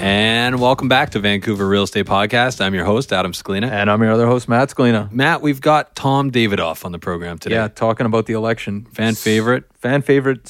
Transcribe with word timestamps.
And 0.00 0.60
welcome 0.60 0.86
back 0.86 1.10
to 1.10 1.18
Vancouver 1.18 1.68
Real 1.68 1.82
Estate 1.82 2.06
Podcast. 2.06 2.60
I'm 2.60 2.72
your 2.72 2.84
host, 2.84 3.12
Adam 3.12 3.32
Scalina. 3.32 3.68
And 3.68 3.90
I'm 3.90 4.00
your 4.00 4.12
other 4.12 4.28
host, 4.28 4.48
Matt 4.48 4.68
Scalina. 4.68 5.10
Matt, 5.10 5.42
we've 5.42 5.60
got 5.60 5.96
Tom 5.96 6.30
Davidoff 6.30 6.84
on 6.84 6.92
the 6.92 7.00
program 7.00 7.36
today. 7.36 7.56
Yeah, 7.56 7.66
talking 7.66 8.06
about 8.06 8.26
the 8.26 8.34
election. 8.34 8.84
Fan 8.92 9.16
favorite. 9.16 9.64
Fan 9.74 10.02
favorite. 10.02 10.46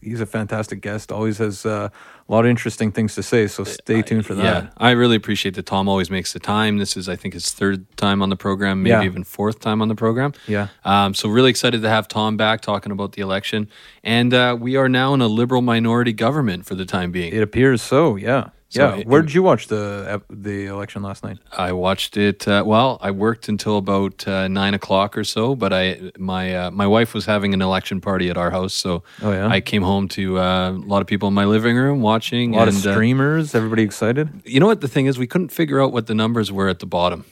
He's 0.00 0.22
a 0.22 0.26
fantastic 0.26 0.80
guest. 0.80 1.12
Always 1.12 1.36
has 1.38 1.66
uh, 1.66 1.90
a 2.28 2.32
lot 2.32 2.44
of 2.44 2.50
interesting 2.50 2.92
things 2.92 3.14
to 3.14 3.22
say. 3.22 3.46
So 3.46 3.64
stay 3.64 4.02
tuned 4.02 4.26
for 4.26 4.34
that. 4.34 4.44
Yeah, 4.64 4.70
I 4.76 4.90
really 4.90 5.16
appreciate 5.16 5.54
that 5.54 5.64
Tom 5.64 5.88
always 5.88 6.10
makes 6.10 6.32
the 6.34 6.38
time. 6.38 6.76
This 6.76 6.94
is, 6.96 7.08
I 7.08 7.16
think, 7.16 7.32
his 7.32 7.52
third 7.52 7.86
time 7.96 8.20
on 8.20 8.28
the 8.28 8.36
program, 8.36 8.82
maybe 8.82 8.90
Yeah. 8.90 9.02
even 9.04 9.24
fourth 9.24 9.60
time 9.60 9.80
on 9.80 9.88
the 9.88 9.94
program. 9.94 10.34
Yeah. 10.46 10.68
Um, 10.84 11.14
so 11.14 11.28
really 11.30 11.48
excited 11.50 11.80
to 11.82 11.88
have 11.88 12.06
Tom 12.06 12.36
back 12.36 12.60
talking 12.60 12.92
about 12.92 13.12
the 13.12 13.22
election. 13.22 13.68
And 14.04 14.34
uh, 14.34 14.56
we 14.60 14.76
are 14.76 14.88
now 14.90 15.14
in 15.14 15.22
a 15.22 15.26
liberal 15.28 15.62
minority 15.62 16.12
government 16.12 16.66
for 16.66 16.74
the 16.74 16.84
time 16.84 17.12
being. 17.12 17.32
It 17.32 17.42
appears 17.42 17.80
so. 17.80 18.16
Yeah. 18.16 18.50
So 18.70 18.86
yeah. 18.88 18.96
it- 19.00 19.06
Where 19.06 19.22
did 19.22 19.32
you 19.32 19.42
watch 19.42 19.68
the 19.68 20.22
the 20.28 20.66
election 20.66 21.02
last 21.02 21.24
night? 21.24 21.38
I 21.56 21.72
watched 21.72 22.16
it. 22.18 22.46
Uh, 22.46 22.62
well, 22.66 22.98
I 23.00 23.10
worked 23.10 23.48
until 23.48 23.78
about 23.78 24.28
uh, 24.28 24.46
nine 24.48 24.74
o'clock 24.74 25.16
or 25.16 25.24
so, 25.24 25.54
but 25.54 25.72
I 25.72 26.10
my 26.18 26.54
uh, 26.54 26.70
my 26.70 26.86
wife 26.86 27.14
was 27.14 27.24
having 27.24 27.54
an 27.54 27.62
election 27.62 28.00
party 28.02 28.28
at 28.28 28.36
our 28.36 28.50
house, 28.50 28.74
so 28.74 29.02
Oh, 29.22 29.32
yeah? 29.32 29.48
I 29.48 29.60
came 29.62 29.82
home 29.82 30.06
to 30.08 30.38
uh, 30.38 30.70
a 30.70 30.72
lot 30.72 31.00
of 31.00 31.06
people 31.06 31.28
in 31.28 31.34
my 31.34 31.46
living 31.46 31.76
room 31.76 32.02
watching. 32.02 32.54
A 32.54 32.58
lot 32.58 32.68
and, 32.68 32.76
of 32.76 32.86
uh, 32.86 32.92
streamers. 32.92 33.54
Everybody 33.54 33.82
excited? 33.84 34.28
you 34.44 34.60
know 34.60 34.66
what 34.66 34.82
the 34.82 34.88
thing 34.88 35.06
is? 35.06 35.18
We 35.18 35.26
couldn't 35.26 35.48
figure 35.50 35.80
out 35.82 35.92
what 35.92 36.06
the 36.06 36.14
numbers 36.14 36.52
were 36.52 36.68
at 36.68 36.80
the 36.80 36.86
bottom 36.86 37.24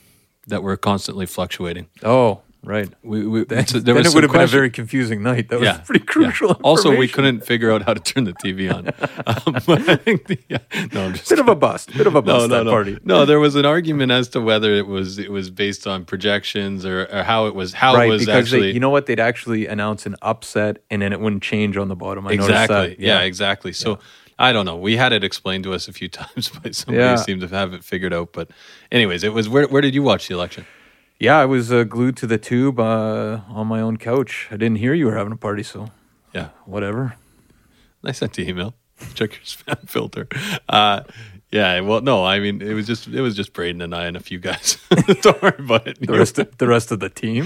that 0.47 0.63
were 0.63 0.77
constantly 0.77 1.27
fluctuating. 1.27 1.89
Oh, 2.03 2.41
right. 2.67 2.93
We, 3.03 3.27
we, 3.27 3.45
Then, 3.45 3.67
so 3.67 3.79
then 3.79 3.95
was 3.95 4.07
it 4.07 4.15
would 4.15 4.25
have 4.25 4.33
been 4.33 4.43
a 4.43 4.47
very 4.47 4.71
confusing 4.71 5.23
night. 5.23 5.49
That 5.49 5.61
was 5.61 5.67
yeah, 5.67 5.79
pretty 5.79 6.05
crucial. 6.05 6.49
yeah. 6.49 6.55
Also, 6.65 6.95
we 6.95 7.09
couldn't 7.09 7.45
figure 7.45 7.71
out 7.71 7.83
how 7.83 7.95
to 7.95 8.01
turn 8.01 8.25
the 8.25 8.35
TV 8.35 8.73
on. 8.73 8.89
um, 9.27 9.63
but 9.67 9.89
I 9.89 9.97
think 9.97 10.27
the, 10.27 10.39
yeah, 10.49 10.59
no, 10.93 11.07
I'm 11.07 11.15
just 11.15 11.29
Bit 11.29 11.39
of 11.39 11.49
a 11.49 11.55
bust. 11.55 11.97
Bit 11.97 12.07
of 12.07 12.15
a 12.15 12.23
bust. 12.23 12.49
no, 12.49 12.57
that 12.57 12.65
no. 12.65 12.71
party. 12.71 12.99
No, 13.05 13.25
there 13.25 13.41
was 13.41 13.55
an 13.55 13.65
argument 13.65 14.13
as 14.13 14.29
to 14.31 14.41
whether 14.41 14.73
it 14.75 14.87
was 14.87 15.19
it 15.19 15.31
was 15.31 15.49
based 15.51 15.87
on 15.87 16.05
projections 16.05 16.85
or, 16.85 17.07
or 17.07 17.23
how 17.23 17.47
it 17.47 17.55
was 17.55 17.73
how 17.73 17.95
right, 17.95 18.09
it 18.09 18.11
was 18.11 18.23
because 18.23 18.45
actually 18.45 18.69
they, 18.69 18.73
you 18.73 18.81
know 18.81 18.91
what? 18.91 19.07
They'd 19.07 19.21
actually 19.21 19.67
announce 19.67 20.05
an 20.05 20.17
upset, 20.23 20.79
and 20.91 21.01
then 21.01 21.13
it 21.13 21.21
wouldn't 21.21 21.43
change 21.43 21.77
on 21.77 21.89
the 21.89 21.97
bottom. 21.97 22.27
I 22.27 22.33
exactly. 22.33 22.77
that. 22.77 23.01
Yeah. 23.01 23.21
exactly. 23.21 23.73
So 23.73 23.99
I 24.39 24.53
don't 24.53 24.67
know. 24.67 24.77
We 24.77 24.97
had 24.97 25.13
it 25.13 25.25
explained 25.25 25.65
to 25.65 25.73
us 25.73 25.89
a 25.89 25.93
few 25.93 26.09
times 26.09 26.51
but 26.63 26.75
somebody 26.75 26.99
Yeah. 27.05 27.17
who 27.17 27.23
seemed 27.23 27.41
to 27.43 27.49
have 27.49 27.73
it 27.73 27.85
figured 27.85 28.13
out. 28.13 28.33
But 28.33 28.51
anyways, 28.93 29.25
it 29.25 29.33
was 29.33 29.49
where 29.49 29.67
where 29.69 29.83
did 29.83 29.95
you 29.95 30.03
watch 30.03 30.29
the 30.29 30.35
election? 30.35 30.67
Yeah, 31.19 31.39
I 31.39 31.47
was 31.47 31.73
uh, 31.73 31.85
glued 31.85 32.17
to 32.19 32.27
the 32.27 32.39
tube 32.39 32.79
uh, 32.79 33.41
on 33.49 33.67
my 33.67 33.81
own 33.81 33.97
couch. 33.97 34.49
I 34.51 34.57
didn't 34.57 34.77
hear 34.79 34.93
you 34.93 35.07
were 35.07 35.17
having 35.17 35.33
a 35.33 35.37
party, 35.37 35.63
so 35.63 35.91
Yeah. 36.35 36.49
whatever. 36.67 37.15
I 38.05 38.13
sent 38.13 38.37
you 38.39 38.45
email. 38.45 38.75
Check 39.15 39.33
your 39.33 39.43
spam 39.43 39.89
filter. 39.89 40.29
Uh, 40.69 41.01
yeah, 41.51 41.81
well, 41.81 42.01
no, 42.03 42.25
I 42.25 42.39
mean, 42.41 42.61
it 42.61 42.75
was 42.75 42.87
just 42.87 43.07
it 43.09 43.21
was 43.21 43.35
just 43.35 43.53
Braden 43.53 43.81
and 43.81 43.95
I 43.95 44.07
and 44.07 44.17
a 44.17 44.21
few 44.21 44.39
guys. 44.39 44.79
Don't 45.23 45.41
worry 45.43 45.55
about 45.59 45.87
it. 45.87 45.99
The 46.05 46.13
rest, 46.13 46.39
of, 46.39 46.57
the 46.59 46.67
rest 46.67 46.91
of 46.93 47.01
the 47.01 47.09
team. 47.09 47.45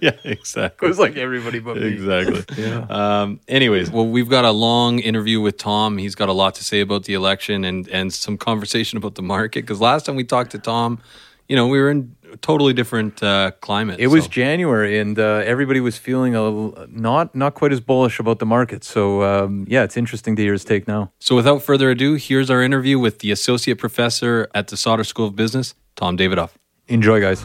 yeah, 0.00 0.16
exactly. 0.24 0.86
It 0.86 0.88
was 0.88 0.98
like 0.98 1.16
everybody 1.16 1.58
but 1.58 1.76
me. 1.76 1.88
Exactly. 1.88 2.44
Yeah. 2.56 2.86
Um, 2.88 3.40
anyways, 3.48 3.90
well, 3.90 4.06
we've 4.06 4.28
got 4.30 4.44
a 4.44 4.52
long 4.52 4.98
interview 5.00 5.40
with 5.40 5.58
Tom. 5.58 5.98
He's 5.98 6.14
got 6.14 6.28
a 6.28 6.32
lot 6.32 6.54
to 6.56 6.64
say 6.64 6.80
about 6.80 7.04
the 7.04 7.14
election 7.14 7.64
and 7.64 7.88
and 7.88 8.12
some 8.12 8.38
conversation 8.38 8.96
about 8.96 9.14
the 9.16 9.22
market. 9.22 9.62
Because 9.62 9.80
last 9.80 10.06
time 10.06 10.16
we 10.16 10.24
talked 10.24 10.52
to 10.52 10.58
Tom, 10.58 11.00
you 11.48 11.56
know, 11.56 11.66
we 11.66 11.78
were 11.80 11.90
in 11.90 12.14
totally 12.40 12.72
different 12.72 13.22
uh, 13.22 13.52
climate. 13.60 14.00
It 14.00 14.08
was 14.08 14.28
January, 14.28 14.98
and 14.98 15.18
uh, 15.18 15.42
everybody 15.44 15.80
was 15.80 15.98
feeling 15.98 16.34
a 16.34 16.86
not 16.88 17.34
not 17.34 17.54
quite 17.54 17.72
as 17.72 17.80
bullish 17.80 18.18
about 18.20 18.38
the 18.38 18.46
market. 18.46 18.84
So 18.84 19.22
um, 19.22 19.66
yeah, 19.68 19.82
it's 19.82 19.96
interesting 19.96 20.36
to 20.36 20.42
hear 20.42 20.52
his 20.52 20.64
take 20.64 20.86
now. 20.86 21.12
so. 21.18 21.36
Without 21.40 21.62
further 21.62 21.90
ado, 21.90 22.14
here's 22.14 22.50
our 22.50 22.62
interview 22.62 22.98
with 22.98 23.20
the 23.20 23.30
associate 23.30 23.78
professor 23.78 24.48
at 24.54 24.68
the 24.68 24.76
Sauder 24.76 25.04
School 25.04 25.26
of 25.26 25.36
Business, 25.36 25.74
Tom 25.96 26.18
Davidoff. 26.18 26.50
Enjoy, 26.88 27.20
guys. 27.20 27.40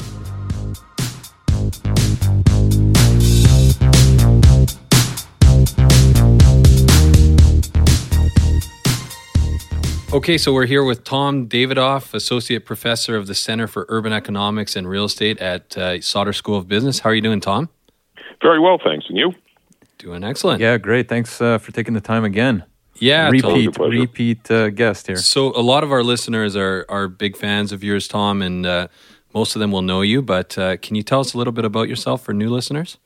Okay, 10.13 10.37
so 10.37 10.53
we're 10.53 10.65
here 10.65 10.83
with 10.83 11.03
Tom 11.03 11.47
Davidoff, 11.47 12.13
associate 12.13 12.63
professor 12.63 13.17
of 13.17 13.27
the 13.27 13.35
Center 13.35 13.67
for 13.67 13.85
Urban 13.89 14.13
Economics 14.13 14.75
and 14.75 14.87
Real 14.87 15.05
Estate 15.05 15.39
at 15.39 15.77
uh, 15.77 15.99
Sauder 15.99 16.31
School 16.31 16.57
of 16.57 16.67
Business. 16.67 16.99
How 16.99 17.09
are 17.09 17.15
you 17.15 17.21
doing, 17.21 17.41
Tom? 17.41 17.69
Very 18.41 18.59
well, 18.59 18.79
thanks. 18.81 19.07
And 19.09 19.17
you? 19.17 19.33
Doing 19.97 20.23
excellent. 20.23 20.61
Yeah, 20.61 20.77
great. 20.77 21.09
Thanks 21.09 21.41
uh, 21.41 21.57
for 21.57 21.71
taking 21.71 21.95
the 21.95 22.01
time 22.01 22.23
again. 22.23 22.63
Yeah, 22.97 23.29
repeat, 23.29 23.73
Pleasure. 23.73 23.99
repeat 23.99 24.49
uh, 24.49 24.69
guest 24.69 25.07
here. 25.07 25.17
So 25.17 25.47
a 25.47 25.59
lot 25.61 25.83
of 25.83 25.91
our 25.91 26.03
listeners 26.03 26.55
are 26.55 26.85
are 26.87 27.09
big 27.09 27.35
fans 27.35 27.73
of 27.73 27.83
yours, 27.83 28.07
Tom, 28.07 28.41
and 28.41 28.65
uh, 28.65 28.87
most 29.33 29.55
of 29.55 29.59
them 29.59 29.71
will 29.71 29.81
know 29.81 30.01
you. 30.01 30.21
But 30.21 30.57
uh, 30.57 30.77
can 30.77 30.95
you 30.95 31.03
tell 31.03 31.19
us 31.19 31.33
a 31.33 31.37
little 31.37 31.51
bit 31.51 31.65
about 31.65 31.89
yourself 31.89 32.23
for 32.23 32.33
new 32.33 32.49
listeners? 32.49 32.97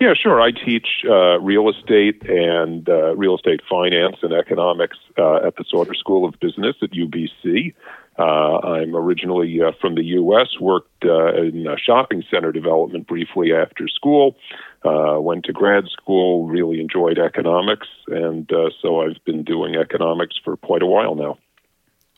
Yeah, 0.00 0.14
sure. 0.14 0.40
I 0.40 0.50
teach 0.50 1.04
uh, 1.08 1.38
real 1.40 1.68
estate 1.68 2.22
and 2.28 2.88
uh, 2.88 3.14
real 3.16 3.36
estate 3.36 3.60
finance 3.68 4.16
and 4.22 4.32
economics 4.32 4.96
uh, 5.16 5.46
at 5.46 5.56
the 5.56 5.64
Sauder 5.68 5.94
School 5.94 6.28
of 6.28 6.38
Business 6.40 6.76
at 6.82 6.90
UBC. 6.90 7.74
Uh, 8.18 8.58
I'm 8.58 8.96
originally 8.96 9.60
uh, 9.62 9.70
from 9.80 9.94
the 9.94 10.02
U.S., 10.02 10.58
worked 10.60 11.04
uh, 11.04 11.34
in 11.34 11.68
shopping 11.84 12.24
center 12.28 12.50
development 12.50 13.06
briefly 13.06 13.52
after 13.52 13.86
school, 13.86 14.36
went 14.84 15.44
to 15.44 15.52
grad 15.52 15.84
school, 15.86 16.48
really 16.48 16.80
enjoyed 16.80 17.18
economics, 17.18 17.86
and 18.08 18.50
so 18.82 19.02
I've 19.02 19.24
been 19.24 19.44
doing 19.44 19.76
economics 19.76 20.34
for 20.42 20.56
quite 20.56 20.82
a 20.82 20.86
while 20.86 21.14
now. 21.14 21.38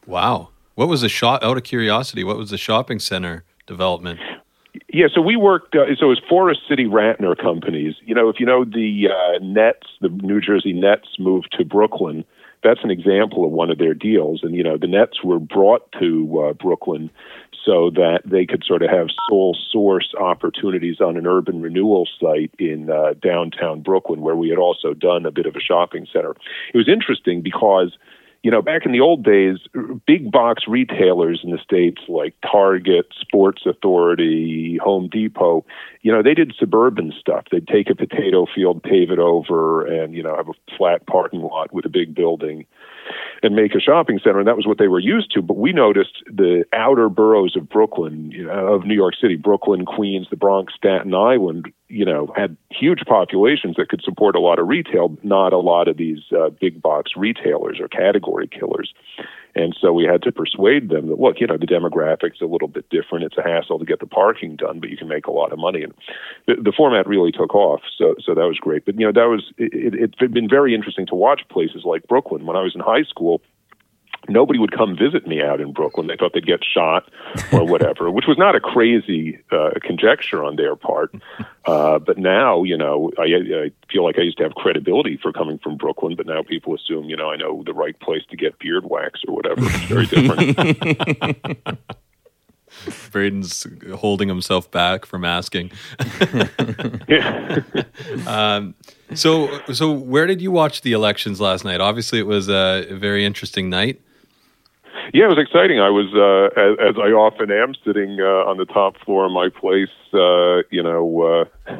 Wow. 0.06 0.48
What 0.74 0.88
was 0.88 1.02
the 1.02 1.10
shop, 1.10 1.42
out 1.42 1.58
of 1.58 1.64
curiosity, 1.64 2.24
what 2.24 2.38
was 2.38 2.48
the 2.48 2.56
shopping 2.56 2.98
center 2.98 3.44
development? 3.66 4.20
Yeah, 4.93 5.06
so 5.12 5.20
we 5.20 5.37
worked. 5.37 5.75
Uh, 5.75 5.94
so 5.99 6.06
it 6.06 6.08
was 6.08 6.22
Forest 6.28 6.61
City 6.69 6.84
Ratner 6.84 7.37
companies. 7.37 7.94
You 8.05 8.14
know, 8.14 8.28
if 8.28 8.38
you 8.38 8.46
know 8.46 8.64
the 8.64 9.08
uh, 9.08 9.38
Nets, 9.43 9.88
the 10.00 10.08
New 10.08 10.40
Jersey 10.40 10.72
Nets 10.72 11.08
moved 11.19 11.55
to 11.58 11.64
Brooklyn. 11.64 12.25
That's 12.62 12.81
an 12.84 12.90
example 12.90 13.44
of 13.44 13.52
one 13.52 13.70
of 13.70 13.78
their 13.78 13.94
deals. 13.94 14.40
And 14.43 14.55
you 14.55 14.62
know, 14.62 14.76
the 14.76 14.87
Nets 14.87 15.25
were 15.25 15.38
brought 15.38 15.90
to 15.99 16.40
uh, 16.40 16.52
Brooklyn 16.52 17.11
so 17.64 17.90
that 17.90 18.20
they 18.25 18.46
could 18.46 18.64
sort 18.64 18.82
of 18.82 18.90
have 18.90 19.08
sole 19.28 19.56
source 19.70 20.14
opportunities 20.19 21.00
on 21.00 21.17
an 21.17 21.26
urban 21.26 21.61
renewal 21.61 22.08
site 22.20 22.52
in 22.58 22.90
uh, 22.90 23.14
downtown 23.22 23.81
Brooklyn, 23.81 24.20
where 24.20 24.37
we 24.37 24.49
had 24.49 24.58
also 24.58 24.94
done 24.94 25.26
a 25.26 25.31
bit 25.31 25.46
of 25.46 25.56
a 25.56 25.61
shopping 25.61 26.06
center. 26.12 26.34
It 26.72 26.76
was 26.76 26.88
interesting 26.88 27.43
because 27.43 27.96
you 28.42 28.50
know, 28.50 28.62
back 28.62 28.87
in 28.87 28.92
the 28.92 29.00
old 29.00 29.22
days, 29.22 29.58
big 30.06 30.31
box 30.32 30.62
retailers 30.66 31.40
in 31.44 31.50
the 31.50 31.58
States 31.58 32.00
like 32.08 32.34
Target, 32.40 33.06
Sports 33.20 33.62
Authority, 33.66 34.78
Home 34.82 35.08
Depot, 35.12 35.64
you 36.00 36.10
know, 36.10 36.22
they 36.22 36.32
did 36.32 36.54
suburban 36.58 37.12
stuff. 37.19 37.44
They'd 37.50 37.69
take 37.69 37.90
a 37.90 37.94
potato 37.94 38.46
field, 38.52 38.82
pave 38.82 39.10
it 39.10 39.19
over, 39.19 39.84
and, 39.87 40.14
you 40.14 40.22
know, 40.22 40.34
have 40.34 40.48
a 40.48 40.76
flat 40.76 41.06
parking 41.06 41.42
lot 41.42 41.72
with 41.75 41.84
a 41.84 41.90
big 41.90 42.14
building 42.14 42.64
and 43.42 43.54
make 43.54 43.74
a 43.74 43.80
shopping 43.80 44.20
center. 44.22 44.38
And 44.38 44.48
that 44.48 44.56
was 44.56 44.66
what 44.66 44.78
they 44.78 44.88
were 44.88 45.00
used 45.00 45.32
to. 45.32 45.42
But 45.42 45.56
we 45.56 45.72
noticed 45.72 46.22
the 46.26 46.64
outer 46.72 47.08
boroughs 47.08 47.56
of 47.56 47.68
Brooklyn, 47.68 48.30
you 48.30 48.44
know, 48.44 48.74
of 48.74 48.84
New 48.84 48.94
York 48.94 49.14
City, 49.20 49.36
Brooklyn, 49.36 49.84
Queens, 49.84 50.28
the 50.30 50.36
Bronx, 50.36 50.74
Staten 50.74 51.14
Island, 51.14 51.72
you 51.88 52.04
know, 52.04 52.32
had 52.36 52.56
huge 52.70 53.00
populations 53.06 53.76
that 53.76 53.88
could 53.88 54.02
support 54.02 54.36
a 54.36 54.40
lot 54.40 54.58
of 54.58 54.68
retail, 54.68 55.16
not 55.22 55.52
a 55.52 55.58
lot 55.58 55.88
of 55.88 55.96
these 55.96 56.20
uh, 56.32 56.50
big 56.50 56.80
box 56.80 57.12
retailers 57.16 57.78
or 57.80 57.88
category 57.88 58.46
killers. 58.46 58.92
And 59.56 59.76
so 59.80 59.92
we 59.92 60.04
had 60.04 60.22
to 60.22 60.30
persuade 60.30 60.90
them 60.90 61.08
that, 61.08 61.18
look, 61.18 61.40
you 61.40 61.46
know, 61.48 61.56
the 61.56 61.66
demographics 61.66 62.40
a 62.40 62.46
little 62.46 62.68
bit 62.68 62.88
different. 62.88 63.24
It's 63.24 63.36
a 63.36 63.42
hassle 63.42 63.80
to 63.80 63.84
get 63.84 63.98
the 63.98 64.06
parking 64.06 64.54
done, 64.54 64.78
but 64.78 64.90
you 64.90 64.96
can 64.96 65.08
make 65.08 65.26
a 65.26 65.32
lot 65.32 65.52
of 65.52 65.58
money. 65.58 65.82
And 65.82 65.92
the, 66.46 66.54
the 66.62 66.72
format 66.72 67.08
really 67.08 67.32
took 67.32 67.52
off. 67.52 67.80
So, 67.98 68.14
so 68.24 68.32
that 68.34 68.46
was 68.46 68.58
great. 68.60 68.84
But, 68.84 69.00
you 69.00 69.04
know, 69.04 69.12
that 69.12 69.28
was, 69.28 69.52
it, 69.58 69.74
it, 69.74 69.94
it's 69.94 70.32
been 70.32 70.48
very 70.48 70.72
interesting 70.72 71.04
to 71.08 71.16
watch 71.16 71.42
places 71.50 71.82
like 71.84 72.06
Brooklyn. 72.06 72.46
When 72.46 72.56
I 72.56 72.62
was 72.62 72.76
in 72.76 72.80
high 72.80 73.00
school, 73.05 73.43
nobody 74.29 74.58
would 74.58 74.73
come 74.73 74.97
visit 74.97 75.26
me 75.26 75.43
out 75.43 75.61
in 75.61 75.73
Brooklyn. 75.73 76.06
They 76.06 76.17
thought 76.17 76.32
they'd 76.35 76.47
get 76.47 76.61
shot 76.64 77.11
or 77.52 77.64
whatever, 77.64 78.11
which 78.17 78.26
was 78.26 78.38
not 78.38 78.55
a 78.55 78.61
crazy 78.61 79.38
uh, 79.50 79.70
conjecture 79.82 80.44
on 80.44 80.56
their 80.56 80.76
part. 80.76 81.14
Uh, 81.64 81.99
but 81.99 82.19
now, 82.19 82.62
you 82.62 82.76
know, 82.76 83.11
I, 83.19 83.25
I 83.25 83.70
feel 83.91 84.05
like 84.05 84.19
I 84.19 84.23
used 84.23 84.38
to 84.38 84.44
have 84.44 84.55
credibility 84.55 85.19
for 85.20 85.32
coming 85.32 85.58
from 85.58 85.76
Brooklyn, 85.76 86.17
but 86.17 86.26
now 86.26 86.43
people 86.43 86.75
assume, 86.75 87.08
you 87.08 87.17
know, 87.17 87.31
I 87.31 87.37
know 87.37 87.62
the 87.64 87.75
right 87.75 87.99
place 88.00 88.23
to 88.31 88.37
get 88.37 88.58
beard 88.58 88.85
wax 88.85 89.20
or 89.26 89.35
whatever. 89.35 89.62
It's 89.62 89.85
very 89.85 90.06
different. 90.06 91.69
Braden's 93.11 93.67
holding 93.94 94.29
himself 94.29 94.71
back 94.71 95.06
from 95.06 95.25
asking. 95.25 95.73
um, 98.27 98.75
so, 99.15 99.61
so 99.73 99.93
where 99.93 100.27
did 100.27 100.41
you 100.41 100.50
watch 100.50 100.82
the 100.82 100.93
elections 100.93 101.41
last 101.41 101.65
night? 101.65 101.81
Obviously, 101.81 102.19
it 102.19 102.27
was 102.27 102.49
a 102.49 102.87
very 102.91 103.25
interesting 103.25 103.71
night. 103.71 104.00
Yeah, 105.12 105.25
it 105.25 105.28
was 105.28 105.38
exciting. 105.38 105.81
I 105.81 105.90
was, 105.90 106.06
uh, 106.14 106.54
as, 106.60 106.90
as 106.90 106.96
I 106.98 107.10
often 107.10 107.50
am, 107.50 107.75
sitting 107.84 108.19
uh, 108.20 108.46
on 108.48 108.58
the 108.58 108.64
top 108.64 108.96
floor 109.04 109.26
of 109.26 109.32
my 109.32 109.48
place. 109.48 109.90
Uh, 110.12 110.62
you 110.70 110.82
know, 110.82 111.22
uh, 111.22 111.44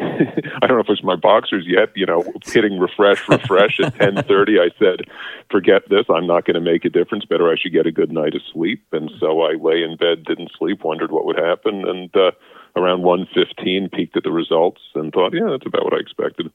I 0.00 0.66
don't 0.66 0.76
know 0.76 0.84
if 0.84 0.88
it's 0.88 1.02
my 1.02 1.16
boxers 1.16 1.64
yet. 1.66 1.90
You 1.94 2.06
know, 2.06 2.24
hitting 2.44 2.78
refresh, 2.78 3.28
refresh 3.28 3.80
at 3.80 3.94
ten 3.98 4.22
thirty. 4.22 4.58
I 4.58 4.70
said, 4.78 5.08
"Forget 5.50 5.88
this. 5.88 6.06
I'm 6.08 6.26
not 6.26 6.44
going 6.44 6.54
to 6.54 6.60
make 6.60 6.84
a 6.84 6.90
difference. 6.90 7.24
Better 7.24 7.50
I 7.50 7.56
should 7.56 7.72
get 7.72 7.86
a 7.86 7.92
good 7.92 8.12
night 8.12 8.34
of 8.34 8.42
sleep." 8.52 8.82
And 8.92 9.10
so 9.20 9.42
I 9.42 9.54
lay 9.54 9.82
in 9.82 9.96
bed, 9.96 10.24
didn't 10.24 10.52
sleep, 10.58 10.84
wondered 10.84 11.10
what 11.10 11.24
would 11.26 11.38
happen, 11.38 11.86
and 11.86 12.14
uh, 12.16 12.32
around 12.76 13.02
one 13.02 13.26
fifteen, 13.34 13.88
peeked 13.88 14.16
at 14.16 14.24
the 14.24 14.32
results, 14.32 14.80
and 14.94 15.12
thought, 15.12 15.32
"Yeah, 15.34 15.48
that's 15.50 15.66
about 15.66 15.84
what 15.84 15.94
I 15.94 15.98
expected." 16.00 16.50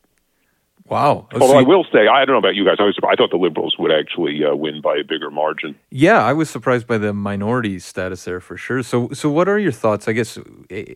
Wow. 0.90 1.28
Although 1.34 1.60
I 1.60 1.62
will 1.62 1.86
say, 1.92 2.08
I 2.08 2.26
don't 2.26 2.34
know 2.34 2.40
about 2.40 2.56
you 2.56 2.66
guys. 2.66 2.78
I, 2.80 2.84
was, 2.84 2.98
I 3.08 3.16
thought 3.16 3.30
the 3.30 3.38
Liberals 3.38 3.76
would 3.78 3.92
actually 3.92 4.44
uh, 4.44 4.56
win 4.56 4.82
by 4.82 4.98
a 4.98 5.04
bigger 5.04 5.30
margin. 5.30 5.76
Yeah, 5.92 6.24
I 6.24 6.34
was 6.34 6.50
surprised 6.50 6.88
by 6.88 6.98
the 6.98 7.14
minority 7.14 7.78
status 7.78 8.24
there 8.24 8.40
for 8.40 8.58
sure. 8.58 8.82
So, 8.82 9.10
so 9.14 9.30
what 9.30 9.48
are 9.48 9.60
your 9.60 9.72
thoughts? 9.72 10.08
I 10.08 10.14
guess 10.14 10.40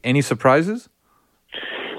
any 0.03 0.21
surprises? 0.21 0.89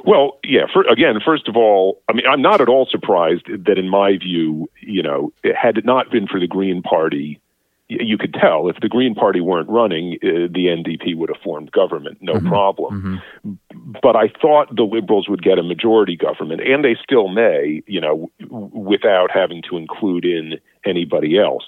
Well, 0.05 0.39
yeah. 0.45 0.63
For, 0.73 0.83
again, 0.83 1.21
first 1.25 1.49
of 1.49 1.57
all, 1.57 2.03
I 2.09 2.13
mean, 2.13 2.27
I'm 2.27 2.43
not 2.43 2.61
at 2.61 2.69
all 2.69 2.87
surprised 2.91 3.47
that, 3.47 3.79
in 3.79 3.89
my 3.89 4.19
view, 4.19 4.69
you 4.81 5.03
know, 5.03 5.33
had 5.45 5.79
it 5.79 5.85
not 5.85 6.11
been 6.11 6.27
for 6.27 6.39
the 6.41 6.47
Green 6.47 6.83
Party, 6.83 7.41
you 7.89 8.17
could 8.17 8.33
tell 8.33 8.69
if 8.69 8.77
the 8.81 8.89
Green 8.89 9.15
Party 9.15 9.41
weren't 9.41 9.69
running, 9.69 10.19
uh, 10.23 10.49
the 10.51 10.67
NDP 10.67 11.17
would 11.17 11.29
have 11.29 11.43
formed 11.43 11.71
government, 11.73 12.19
no 12.21 12.35
mm-hmm. 12.35 12.49
problem. 12.49 13.23
Mm-hmm. 13.47 13.93
But 14.03 14.17
I 14.17 14.29
thought 14.41 14.75
the 14.75 14.85
Liberals 14.85 15.29
would 15.29 15.43
get 15.43 15.59
a 15.59 15.63
majority 15.63 16.17
government, 16.17 16.63
and 16.63 16.85
they 16.85 16.97
still 17.03 17.29
may, 17.29 17.83
you 17.87 18.01
know, 18.01 18.31
w- 18.41 18.71
without 18.73 19.31
having 19.31 19.63
to 19.69 19.77
include 19.77 20.25
in 20.25 20.55
anybody 20.87 21.39
else. 21.39 21.65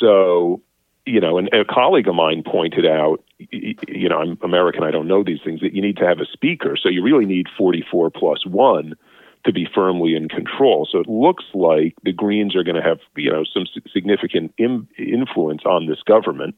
So, 0.00 0.60
you 1.04 1.20
know, 1.20 1.38
and 1.38 1.48
a 1.54 1.64
colleague 1.64 2.08
of 2.08 2.16
mine 2.16 2.42
pointed 2.44 2.84
out, 2.84 3.22
you 3.38 4.08
know, 4.08 4.18
I'm 4.18 4.38
American, 4.42 4.82
I 4.82 4.90
don't 4.90 5.06
know 5.06 5.22
these 5.22 5.40
things, 5.44 5.60
that 5.60 5.74
you 5.74 5.80
need 5.80 5.96
to 5.98 6.06
have 6.06 6.18
a 6.18 6.26
speaker. 6.26 6.76
So 6.76 6.88
you 6.88 7.02
really 7.02 7.26
need 7.26 7.46
44 7.56 8.10
plus 8.10 8.44
one 8.44 8.94
to 9.46 9.52
be 9.52 9.66
firmly 9.74 10.14
in 10.14 10.28
control. 10.28 10.86
So 10.90 10.98
it 10.98 11.08
looks 11.08 11.44
like 11.54 11.94
the 12.02 12.12
Greens 12.12 12.54
are 12.54 12.64
going 12.64 12.76
to 12.76 12.82
have, 12.82 12.98
you 13.16 13.30
know, 13.30 13.44
some 13.44 13.64
significant 13.92 14.52
Im- 14.58 14.88
influence 14.98 15.62
on 15.64 15.86
this 15.86 16.02
government. 16.04 16.54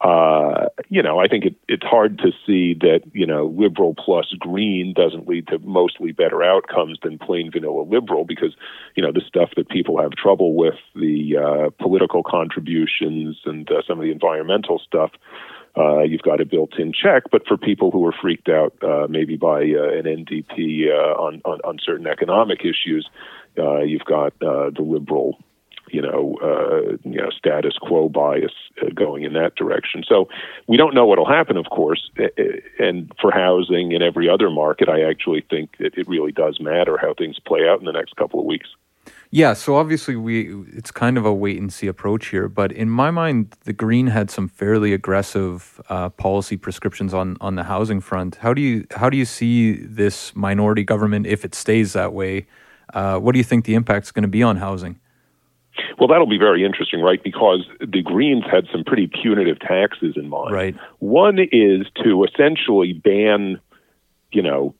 Uh, 0.00 0.68
you 0.88 1.02
know, 1.02 1.18
I 1.18 1.26
think 1.26 1.44
it, 1.44 1.56
it's 1.66 1.84
hard 1.84 2.18
to 2.18 2.30
see 2.46 2.74
that, 2.74 3.00
you 3.12 3.26
know, 3.26 3.46
liberal 3.46 3.94
plus 3.94 4.32
green 4.38 4.94
doesn't 4.94 5.26
lead 5.26 5.48
to 5.48 5.58
mostly 5.58 6.12
better 6.12 6.42
outcomes 6.42 6.98
than 7.02 7.18
plain 7.18 7.50
vanilla 7.50 7.82
liberal 7.82 8.24
because, 8.24 8.54
you 8.94 9.02
know, 9.02 9.10
the 9.10 9.22
stuff 9.26 9.50
that 9.56 9.68
people 9.68 10.00
have 10.00 10.12
trouble 10.12 10.54
with, 10.54 10.76
the 10.94 11.36
uh, 11.36 11.70
political 11.82 12.22
contributions 12.22 13.38
and 13.44 13.68
uh, 13.72 13.82
some 13.88 13.98
of 13.98 14.04
the 14.04 14.12
environmental 14.12 14.78
stuff, 14.78 15.10
uh, 15.78 16.02
you've 16.02 16.22
got 16.22 16.40
a 16.40 16.44
built-in 16.44 16.92
check. 16.92 17.24
But 17.30 17.46
for 17.46 17.56
people 17.56 17.90
who 17.90 18.06
are 18.06 18.14
freaked 18.20 18.48
out, 18.48 18.74
uh, 18.82 19.06
maybe 19.08 19.36
by 19.36 19.60
uh, 19.60 19.92
an 19.92 20.04
NDP 20.04 20.88
uh, 20.88 21.20
on, 21.20 21.40
on, 21.44 21.60
on 21.64 21.78
certain 21.84 22.06
economic 22.06 22.60
issues, 22.60 23.08
uh, 23.58 23.80
you've 23.80 24.04
got 24.04 24.38
the 24.40 24.72
liberal, 24.78 25.38
you 25.90 26.02
know, 26.02 26.36
uh, 26.42 26.96
you 27.04 27.20
know, 27.20 27.30
status 27.30 27.76
quo 27.80 28.08
bias 28.08 28.52
uh, 28.82 28.88
going 28.94 29.24
in 29.24 29.32
that 29.34 29.54
direction. 29.56 30.02
So 30.06 30.28
we 30.66 30.76
don't 30.76 30.94
know 30.94 31.06
what'll 31.06 31.28
happen, 31.28 31.56
of 31.56 31.66
course. 31.70 32.10
And 32.78 33.12
for 33.20 33.30
housing 33.30 33.94
and 33.94 34.02
every 34.02 34.28
other 34.28 34.50
market, 34.50 34.88
I 34.88 35.02
actually 35.02 35.44
think 35.48 35.76
that 35.78 35.96
it 35.96 36.08
really 36.08 36.32
does 36.32 36.60
matter 36.60 36.98
how 37.00 37.14
things 37.14 37.38
play 37.38 37.68
out 37.68 37.78
in 37.78 37.84
the 37.84 37.92
next 37.92 38.16
couple 38.16 38.40
of 38.40 38.46
weeks. 38.46 38.68
Yeah, 39.30 39.52
so 39.52 39.76
obviously 39.76 40.16
we 40.16 40.54
it's 40.72 40.90
kind 40.90 41.18
of 41.18 41.26
a 41.26 41.32
wait 41.32 41.58
and 41.58 41.70
see 41.72 41.86
approach 41.86 42.28
here, 42.28 42.48
but 42.48 42.72
in 42.72 42.88
my 42.88 43.10
mind, 43.10 43.54
the 43.64 43.74
Green 43.74 44.06
had 44.06 44.30
some 44.30 44.48
fairly 44.48 44.94
aggressive 44.94 45.80
uh, 45.90 46.08
policy 46.08 46.56
prescriptions 46.56 47.12
on 47.12 47.36
on 47.40 47.54
the 47.54 47.64
housing 47.64 48.00
front. 48.00 48.36
How 48.36 48.54
do 48.54 48.62
you 48.62 48.86
how 48.92 49.10
do 49.10 49.18
you 49.18 49.26
see 49.26 49.72
this 49.72 50.34
minority 50.34 50.82
government 50.82 51.26
if 51.26 51.44
it 51.44 51.54
stays 51.54 51.92
that 51.92 52.14
way? 52.14 52.46
Uh, 52.94 53.18
what 53.18 53.32
do 53.32 53.38
you 53.38 53.44
think 53.44 53.66
the 53.66 53.74
impact 53.74 54.06
is 54.06 54.12
going 54.12 54.22
to 54.22 54.28
be 54.28 54.42
on 54.42 54.56
housing? 54.56 54.98
Well, 55.98 56.08
that'll 56.08 56.26
be 56.26 56.38
very 56.38 56.64
interesting, 56.64 57.00
right? 57.00 57.22
Because 57.22 57.66
the 57.80 58.02
Greens 58.02 58.44
had 58.50 58.66
some 58.72 58.82
pretty 58.84 59.08
punitive 59.08 59.60
taxes 59.60 60.14
in 60.16 60.28
mind. 60.28 60.54
Right. 60.54 60.74
One 61.00 61.38
is 61.38 61.86
to 62.02 62.24
essentially 62.24 62.92
ban, 62.94 63.60
you 64.32 64.42
know, 64.42 64.74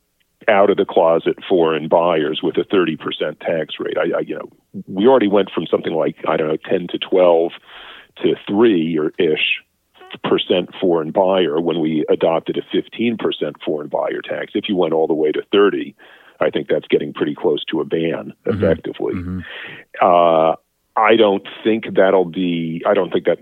out 0.48 0.70
of 0.70 0.76
the 0.76 0.84
closet 0.84 1.36
foreign 1.48 1.88
buyers 1.88 2.40
with 2.42 2.56
a 2.56 2.64
30% 2.64 2.98
tax 3.40 3.74
rate. 3.78 3.96
I, 3.98 4.18
I, 4.18 4.20
you 4.20 4.34
know, 4.34 4.50
we 4.86 5.06
already 5.06 5.28
went 5.28 5.50
from 5.50 5.66
something 5.66 5.92
like, 5.92 6.16
I 6.26 6.36
don't 6.36 6.48
know, 6.48 6.56
10 6.56 6.88
to 6.88 6.98
12 6.98 7.52
to 8.22 8.34
3 8.46 8.98
or 8.98 9.12
ish 9.18 9.62
percent 10.24 10.70
foreign 10.80 11.10
buyer 11.10 11.60
when 11.60 11.80
we 11.80 12.04
adopted 12.08 12.56
a 12.56 12.76
15% 12.76 13.18
foreign 13.64 13.88
buyer 13.88 14.22
tax. 14.22 14.52
If 14.54 14.68
you 14.68 14.76
went 14.76 14.94
all 14.94 15.06
the 15.06 15.14
way 15.14 15.32
to 15.32 15.42
30, 15.52 15.94
I 16.40 16.50
think 16.50 16.68
that's 16.68 16.86
getting 16.88 17.12
pretty 17.12 17.34
close 17.34 17.64
to 17.66 17.80
a 17.80 17.84
ban 17.84 18.32
mm-hmm. 18.46 18.50
effectively. 18.50 19.14
Mm-hmm. 19.14 19.40
Uh, 20.00 20.54
I 20.96 21.16
don't 21.16 21.46
think 21.62 21.94
that'll 21.94 22.24
be, 22.24 22.82
I 22.86 22.94
don't 22.94 23.12
think 23.12 23.26
that 23.26 23.38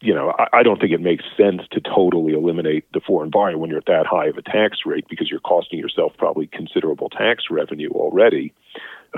you 0.00 0.14
know, 0.14 0.32
I, 0.38 0.60
I 0.60 0.62
don't 0.62 0.80
think 0.80 0.92
it 0.92 1.00
makes 1.00 1.24
sense 1.36 1.62
to 1.72 1.80
totally 1.80 2.32
eliminate 2.32 2.90
the 2.92 3.00
foreign 3.00 3.30
buyer 3.30 3.58
when 3.58 3.70
you're 3.70 3.78
at 3.78 3.86
that 3.86 4.06
high 4.06 4.26
of 4.26 4.36
a 4.36 4.42
tax 4.42 4.78
rate 4.86 5.06
because 5.08 5.30
you're 5.30 5.40
costing 5.40 5.78
yourself 5.78 6.12
probably 6.16 6.46
considerable 6.46 7.08
tax 7.08 7.44
revenue 7.50 7.90
already, 7.90 8.52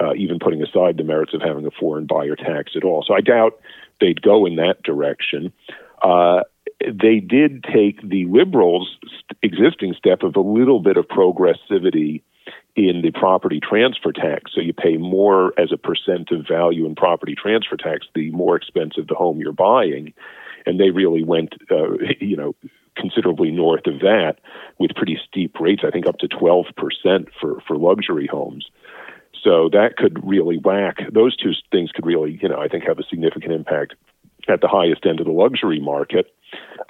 uh, 0.01 0.15
even 0.15 0.39
putting 0.39 0.63
aside 0.63 0.97
the 0.97 1.05
merits 1.05 1.35
of 1.35 1.41
having 1.41 1.67
a 1.67 1.71
foreign 1.71 2.07
buyer 2.07 2.37
tax 2.37 2.73
at 2.77 2.85
all. 2.85 3.05
So 3.07 3.15
I 3.15 3.21
doubt 3.21 3.61
they'd 4.01 4.23
go 4.23 4.45
in 4.47 4.57
that 4.57 4.83
direction. 4.83 5.53
Uh, 6.03 6.43
they 6.81 7.21
did 7.21 7.65
take 7.65 8.03
the 8.03 8.27
liberals' 8.27 8.97
existing 9.43 9.95
step 9.97 10.23
of 10.23 10.35
a 10.35 10.41
little 10.41 10.81
bit 10.81 10.97
of 10.97 11.07
progressivity 11.07 12.23
in 12.75 13.03
the 13.03 13.13
property 13.13 13.61
transfer 13.61 14.13
tax. 14.13 14.51
So 14.55 14.61
you 14.61 14.73
pay 14.73 14.97
more 14.97 15.53
as 15.61 15.71
a 15.73 15.77
percent 15.77 16.31
of 16.33 16.47
value 16.49 16.87
in 16.87 16.95
property 16.95 17.35
transfer 17.35 17.77
tax 17.77 18.07
the 18.15 18.31
more 18.31 18.57
expensive 18.57 19.07
the 19.07 19.15
home 19.15 19.39
you're 19.39 19.53
buying. 19.53 20.13
And 20.67 20.79
they 20.79 20.91
really 20.91 21.25
went, 21.25 21.55
uh, 21.71 21.97
you 22.21 22.37
know, 22.37 22.55
considerably 22.97 23.51
north 23.51 23.87
of 23.87 24.01
that 24.01 24.37
with 24.79 24.95
pretty 24.95 25.19
steep 25.29 25.59
rates, 25.59 25.83
I 25.85 25.91
think 25.91 26.07
up 26.07 26.19
to 26.19 26.29
12% 26.29 26.67
for, 27.41 27.61
for 27.67 27.77
luxury 27.77 28.27
homes. 28.27 28.67
So 29.43 29.69
that 29.71 29.97
could 29.97 30.21
really 30.27 30.59
whack, 30.59 30.99
those 31.13 31.37
two 31.37 31.53
things 31.71 31.91
could 31.91 32.07
really, 32.07 32.39
you 32.41 32.49
know, 32.49 32.61
I 32.61 32.69
think 32.69 32.85
have 32.85 32.99
a 32.99 33.05
significant 33.05 33.53
impact 33.53 33.95
at 34.49 34.61
the 34.61 34.69
highest 34.69 35.07
end 35.07 35.21
of 35.21 35.27
the 35.27 35.33
luxury 35.33 35.81
market. 35.81 36.35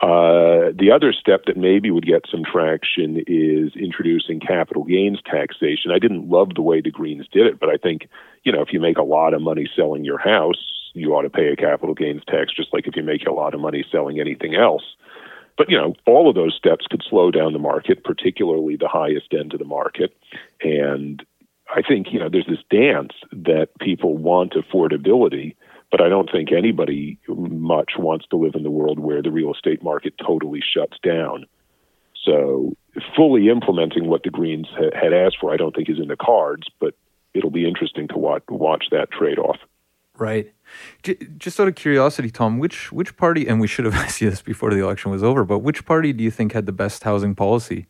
Uh, 0.03 0.73
the 0.75 0.91
other 0.95 1.13
step 1.13 1.45
that 1.47 1.57
maybe 1.57 1.91
would 1.91 2.07
get 2.07 2.25
some 2.31 2.43
traction 2.45 3.23
is 3.27 3.73
introducing 3.77 4.41
capital 4.41 4.85
gains 4.85 5.21
taxation. 5.25 5.93
I 5.93 5.99
didn't 5.99 6.29
love 6.29 6.55
the 6.55 6.63
way 6.63 6.81
the 6.81 6.91
Greens 6.91 7.27
did 7.31 7.47
it, 7.47 7.61
but 7.61 7.69
I 7.69 7.77
think, 7.77 8.09
you 8.43 8.53
know, 8.53 8.63
if 8.63 8.73
you 8.73 8.81
make 8.81 8.99
a 8.99 9.03
lot 9.03 9.35
of 9.35 9.43
money 9.43 9.69
selling 9.77 10.05
your 10.05 10.19
house, 10.19 10.82
you 10.95 11.15
ought 11.15 11.23
to 11.23 11.31
pay 11.31 11.49
a 11.49 11.57
capital 11.57 11.95
gains 11.95 12.23
tax, 12.27 12.53
just 12.55 12.73
like 12.73 12.87
if 12.87 12.97
you 12.97 13.03
make 13.03 13.27
a 13.27 13.33
lot 13.33 13.55
of 13.55 13.61
money 13.61 13.85
selling 13.91 14.21
anything 14.21 14.55
else. 14.55 14.85
But, 15.59 15.71
you 15.71 15.77
know, 15.77 15.95
all 16.07 16.29
of 16.29 16.35
those 16.35 16.55
steps 16.55 16.87
could 16.91 17.03
slow 17.09 17.31
down 17.31 17.53
the 17.53 17.59
market, 17.59 18.05
particularly 18.05 18.77
the 18.77 18.89
highest 18.89 19.33
end 19.33 19.53
of 19.53 19.59
the 19.59 19.67
market. 19.67 20.17
And 20.63 21.25
I 21.75 21.83
think, 21.83 22.09
you 22.13 22.19
know, 22.19 22.29
there's 22.31 22.47
this 22.47 22.65
dance 22.71 23.13
that 23.33 23.69
people 23.81 24.17
want 24.17 24.55
affordability 24.55 25.55
but 25.93 26.01
I 26.01 26.09
don't 26.09 26.33
think 26.33 26.51
anybody 26.51 27.19
much 27.29 27.93
wants 27.99 28.27
to 28.31 28.37
live 28.37 28.55
in 28.55 28.63
the 28.63 28.71
world 28.71 28.99
where 28.99 29.23
the 29.23 29.31
real 29.31 29.53
estate 29.53 29.83
market 29.83 30.15
totally 30.19 30.63
shuts 30.63 30.97
down. 31.05 31.45
So, 32.25 32.75
fully 33.15 33.51
implementing 33.51 34.09
what 34.09 34.23
the 34.23 34.31
Greens 34.31 34.69
ha- 34.71 34.99
had 34.99 35.13
asked 35.13 35.37
for, 35.39 35.53
I 35.53 35.59
don't 35.59 35.77
think 35.77 35.91
is 35.91 35.99
in 35.99 36.09
the 36.09 36.17
cards, 36.17 36.67
but 36.81 36.95
it'll 37.35 37.51
be 37.51 37.69
interesting 37.69 38.09
to 38.09 38.17
watch, 38.17 38.43
watch 38.49 38.87
that 38.91 39.11
trade 39.11 39.39
off. 39.39 39.59
Right. 40.17 40.51
Just 41.39 41.59
out 41.59 41.69
of 41.69 41.75
curiosity, 41.75 42.31
Tom, 42.31 42.59
which 42.59 42.93
which 42.93 43.17
party, 43.17 43.47
and 43.47 43.61
we 43.61 43.67
should 43.67 43.85
have 43.85 43.95
asked 44.05 44.21
you 44.21 44.31
this 44.31 44.43
before 44.43 44.71
the 44.71 44.83
election 44.83 45.11
was 45.11 45.23
over, 45.23 45.45
but 45.45 45.61
which 45.61 45.85
party 45.85 46.13
do 46.13 46.23
you 46.23 46.31
think 46.31 46.53
had 46.53 46.67
the 46.67 46.73
best 46.73 47.05
housing 47.05 47.35
policy? 47.35 47.87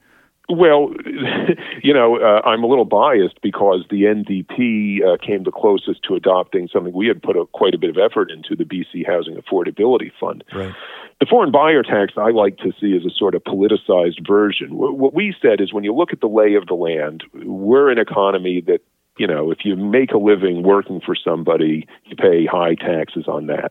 Well, 0.49 0.91
you 1.83 1.95
know, 1.95 2.19
uh, 2.19 2.47
I'm 2.47 2.63
a 2.63 2.67
little 2.67 2.85
biased 2.85 3.41
because 3.43 3.85
the 3.91 4.03
NDP 4.03 5.03
uh, 5.03 5.17
came 5.25 5.45
the 5.45 5.53
closest 5.53 6.03
to 6.05 6.15
adopting 6.15 6.69
something 6.73 6.93
we 6.93 7.07
had 7.07 7.23
put 7.23 7.37
a, 7.37 7.47
quite 7.47 7.75
a 7.75 7.79
bit 7.79 7.91
of 7.91 7.97
effort 7.97 8.31
into 8.31 8.57
the 8.57 8.65
BC 8.65 9.07
Housing 9.07 9.37
Affordability 9.37 10.11
Fund. 10.21 10.45
Right. 10.55 10.75
The 11.21 11.27
foreign 11.27 11.53
buyer 11.53 11.85
tax 11.85 12.15
I 12.17 12.31
like 12.31 12.57
to 12.59 12.73
see 12.81 12.97
as 12.97 13.05
a 13.05 13.15
sort 13.17 13.37
of 13.37 13.45
politicized 13.45 14.27
version. 14.27 14.71
What 14.73 15.15
we 15.15 15.35
said 15.41 15.61
is 15.61 15.73
when 15.73 15.85
you 15.85 15.95
look 15.95 16.13
at 16.13 16.21
the 16.21 16.27
lay 16.27 16.55
of 16.55 16.67
the 16.67 16.75
land, 16.75 17.23
we're 17.33 17.91
an 17.91 17.99
economy 17.99 18.61
that, 18.67 18.81
you 19.19 19.27
know, 19.27 19.51
if 19.51 19.59
you 19.65 19.77
make 19.77 20.13
a 20.13 20.19
living 20.19 20.63
working 20.63 21.01
for 21.05 21.15
somebody, 21.15 21.87
you 22.05 22.17
pay 22.17 22.47
high 22.47 22.75
taxes 22.75 23.25
on 23.29 23.47
that. 23.47 23.71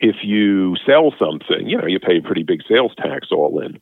If 0.00 0.16
you 0.22 0.76
sell 0.84 1.14
something, 1.18 1.68
you 1.68 1.78
know, 1.78 1.86
you 1.86 1.98
pay 1.98 2.18
a 2.18 2.22
pretty 2.22 2.42
big 2.42 2.60
sales 2.68 2.92
tax 2.96 3.28
all 3.30 3.60
in 3.60 3.80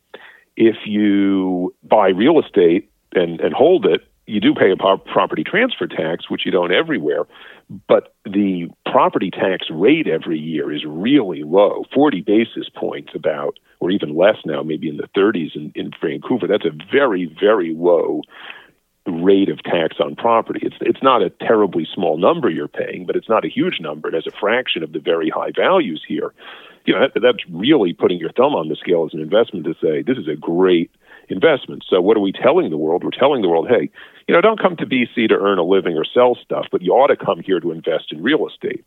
if 0.57 0.75
you 0.85 1.73
buy 1.83 2.09
real 2.09 2.39
estate 2.39 2.89
and, 3.13 3.39
and 3.41 3.53
hold 3.53 3.85
it, 3.85 4.01
you 4.27 4.41
do 4.41 4.55
pay 4.55 4.71
a 4.71 4.75
property 4.75 5.43
transfer 5.43 5.85
tax, 5.85 6.29
which 6.29 6.45
you 6.45 6.51
don't 6.51 6.73
everywhere, 6.73 7.25
but 7.87 8.15
the 8.25 8.67
property 8.91 9.29
tax 9.29 9.67
rate 9.69 10.07
every 10.07 10.39
year 10.39 10.73
is 10.73 10.83
really 10.83 11.43
low 11.43 11.83
40 11.93 12.21
basis 12.21 12.67
points, 12.75 13.11
about, 13.13 13.59
or 13.79 13.91
even 13.91 14.15
less 14.15 14.37
now, 14.43 14.63
maybe 14.63 14.89
in 14.89 14.97
the 14.97 15.09
30s 15.15 15.55
in, 15.55 15.71
in 15.75 15.91
Vancouver. 16.01 16.47
That's 16.47 16.65
a 16.65 16.75
very, 16.91 17.31
very 17.39 17.75
low 17.75 18.21
rate 19.07 19.49
of 19.49 19.61
tax 19.63 19.97
on 19.99 20.15
property. 20.15 20.59
It's 20.63 20.77
it's 20.81 21.03
not 21.03 21.21
a 21.21 21.29
terribly 21.29 21.87
small 21.93 22.17
number 22.17 22.49
you're 22.49 22.67
paying, 22.67 23.05
but 23.05 23.15
it's 23.15 23.29
not 23.29 23.45
a 23.45 23.49
huge 23.49 23.79
number. 23.79 24.07
It 24.07 24.15
has 24.15 24.27
a 24.27 24.39
fraction 24.39 24.83
of 24.83 24.93
the 24.93 24.99
very 24.99 25.29
high 25.29 25.51
values 25.55 26.03
here 26.07 26.33
you 26.85 26.93
know 26.93 27.07
that, 27.13 27.19
that's 27.21 27.43
really 27.49 27.93
putting 27.93 28.19
your 28.19 28.31
thumb 28.31 28.53
on 28.53 28.69
the 28.69 28.75
scale 28.75 29.05
as 29.05 29.13
an 29.13 29.21
investment 29.21 29.65
to 29.65 29.73
say 29.81 30.01
this 30.01 30.17
is 30.17 30.27
a 30.27 30.35
great 30.35 30.91
investment. 31.29 31.83
So 31.89 31.99
what 32.01 32.17
are 32.17 32.21
we 32.21 32.31
telling 32.31 32.69
the 32.69 32.77
world? 32.77 33.03
We're 33.03 33.09
telling 33.09 33.41
the 33.41 33.49
world, 33.49 33.67
hey, 33.67 33.89
you 34.27 34.33
know, 34.35 34.41
don't 34.41 34.61
come 34.61 34.77
to 34.77 34.85
BC 34.85 35.27
to 35.29 35.35
earn 35.35 35.57
a 35.57 35.63
living 35.63 35.97
or 35.97 36.05
sell 36.05 36.35
stuff, 36.35 36.67
but 36.71 36.81
you 36.81 36.91
ought 36.91 37.07
to 37.07 37.17
come 37.17 37.39
here 37.39 37.59
to 37.59 37.71
invest 37.71 38.11
in 38.11 38.21
real 38.21 38.47
estate. 38.47 38.85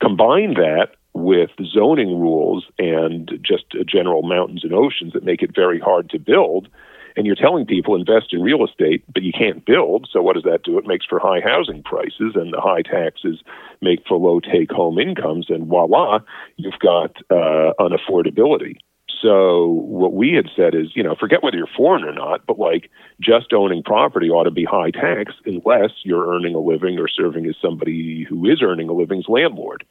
Combine 0.00 0.54
that 0.54 0.90
with 1.12 1.50
zoning 1.64 2.20
rules 2.20 2.64
and 2.78 3.30
just 3.42 3.64
general 3.86 4.22
mountains 4.22 4.64
and 4.64 4.72
oceans 4.72 5.12
that 5.12 5.24
make 5.24 5.42
it 5.42 5.54
very 5.54 5.78
hard 5.78 6.08
to 6.10 6.18
build 6.18 6.68
and 7.16 7.26
you're 7.26 7.34
telling 7.36 7.66
people 7.66 7.94
invest 7.94 8.32
in 8.32 8.42
real 8.42 8.64
estate, 8.64 9.04
but 9.12 9.22
you 9.22 9.32
can't 9.32 9.64
build. 9.64 10.08
So 10.12 10.22
what 10.22 10.34
does 10.34 10.44
that 10.44 10.62
do? 10.64 10.78
It 10.78 10.86
makes 10.86 11.06
for 11.06 11.18
high 11.18 11.40
housing 11.40 11.82
prices, 11.82 12.32
and 12.34 12.52
the 12.52 12.60
high 12.60 12.82
taxes 12.82 13.42
make 13.80 14.00
for 14.06 14.18
low 14.18 14.40
take-home 14.40 14.98
incomes, 14.98 15.46
and 15.48 15.66
voila, 15.66 16.20
you've 16.56 16.78
got 16.80 17.16
uh, 17.30 17.72
unaffordability. 17.78 18.76
So 19.22 19.68
what 19.68 20.14
we 20.14 20.32
had 20.32 20.50
said 20.54 20.74
is, 20.74 20.96
you 20.96 21.02
know, 21.02 21.14
forget 21.14 21.44
whether 21.44 21.56
you're 21.56 21.68
foreign 21.76 22.02
or 22.02 22.12
not, 22.12 22.44
but 22.44 22.58
like 22.58 22.90
just 23.20 23.52
owning 23.52 23.84
property 23.84 24.28
ought 24.28 24.44
to 24.44 24.50
be 24.50 24.64
high 24.64 24.90
tax 24.90 25.32
unless 25.46 25.92
you're 26.02 26.34
earning 26.34 26.56
a 26.56 26.58
living 26.58 26.98
or 26.98 27.06
serving 27.06 27.46
as 27.46 27.54
somebody 27.62 28.26
who 28.28 28.44
is 28.46 28.60
earning 28.60 28.88
a 28.88 28.92
living's 28.92 29.28
landlord. 29.28 29.84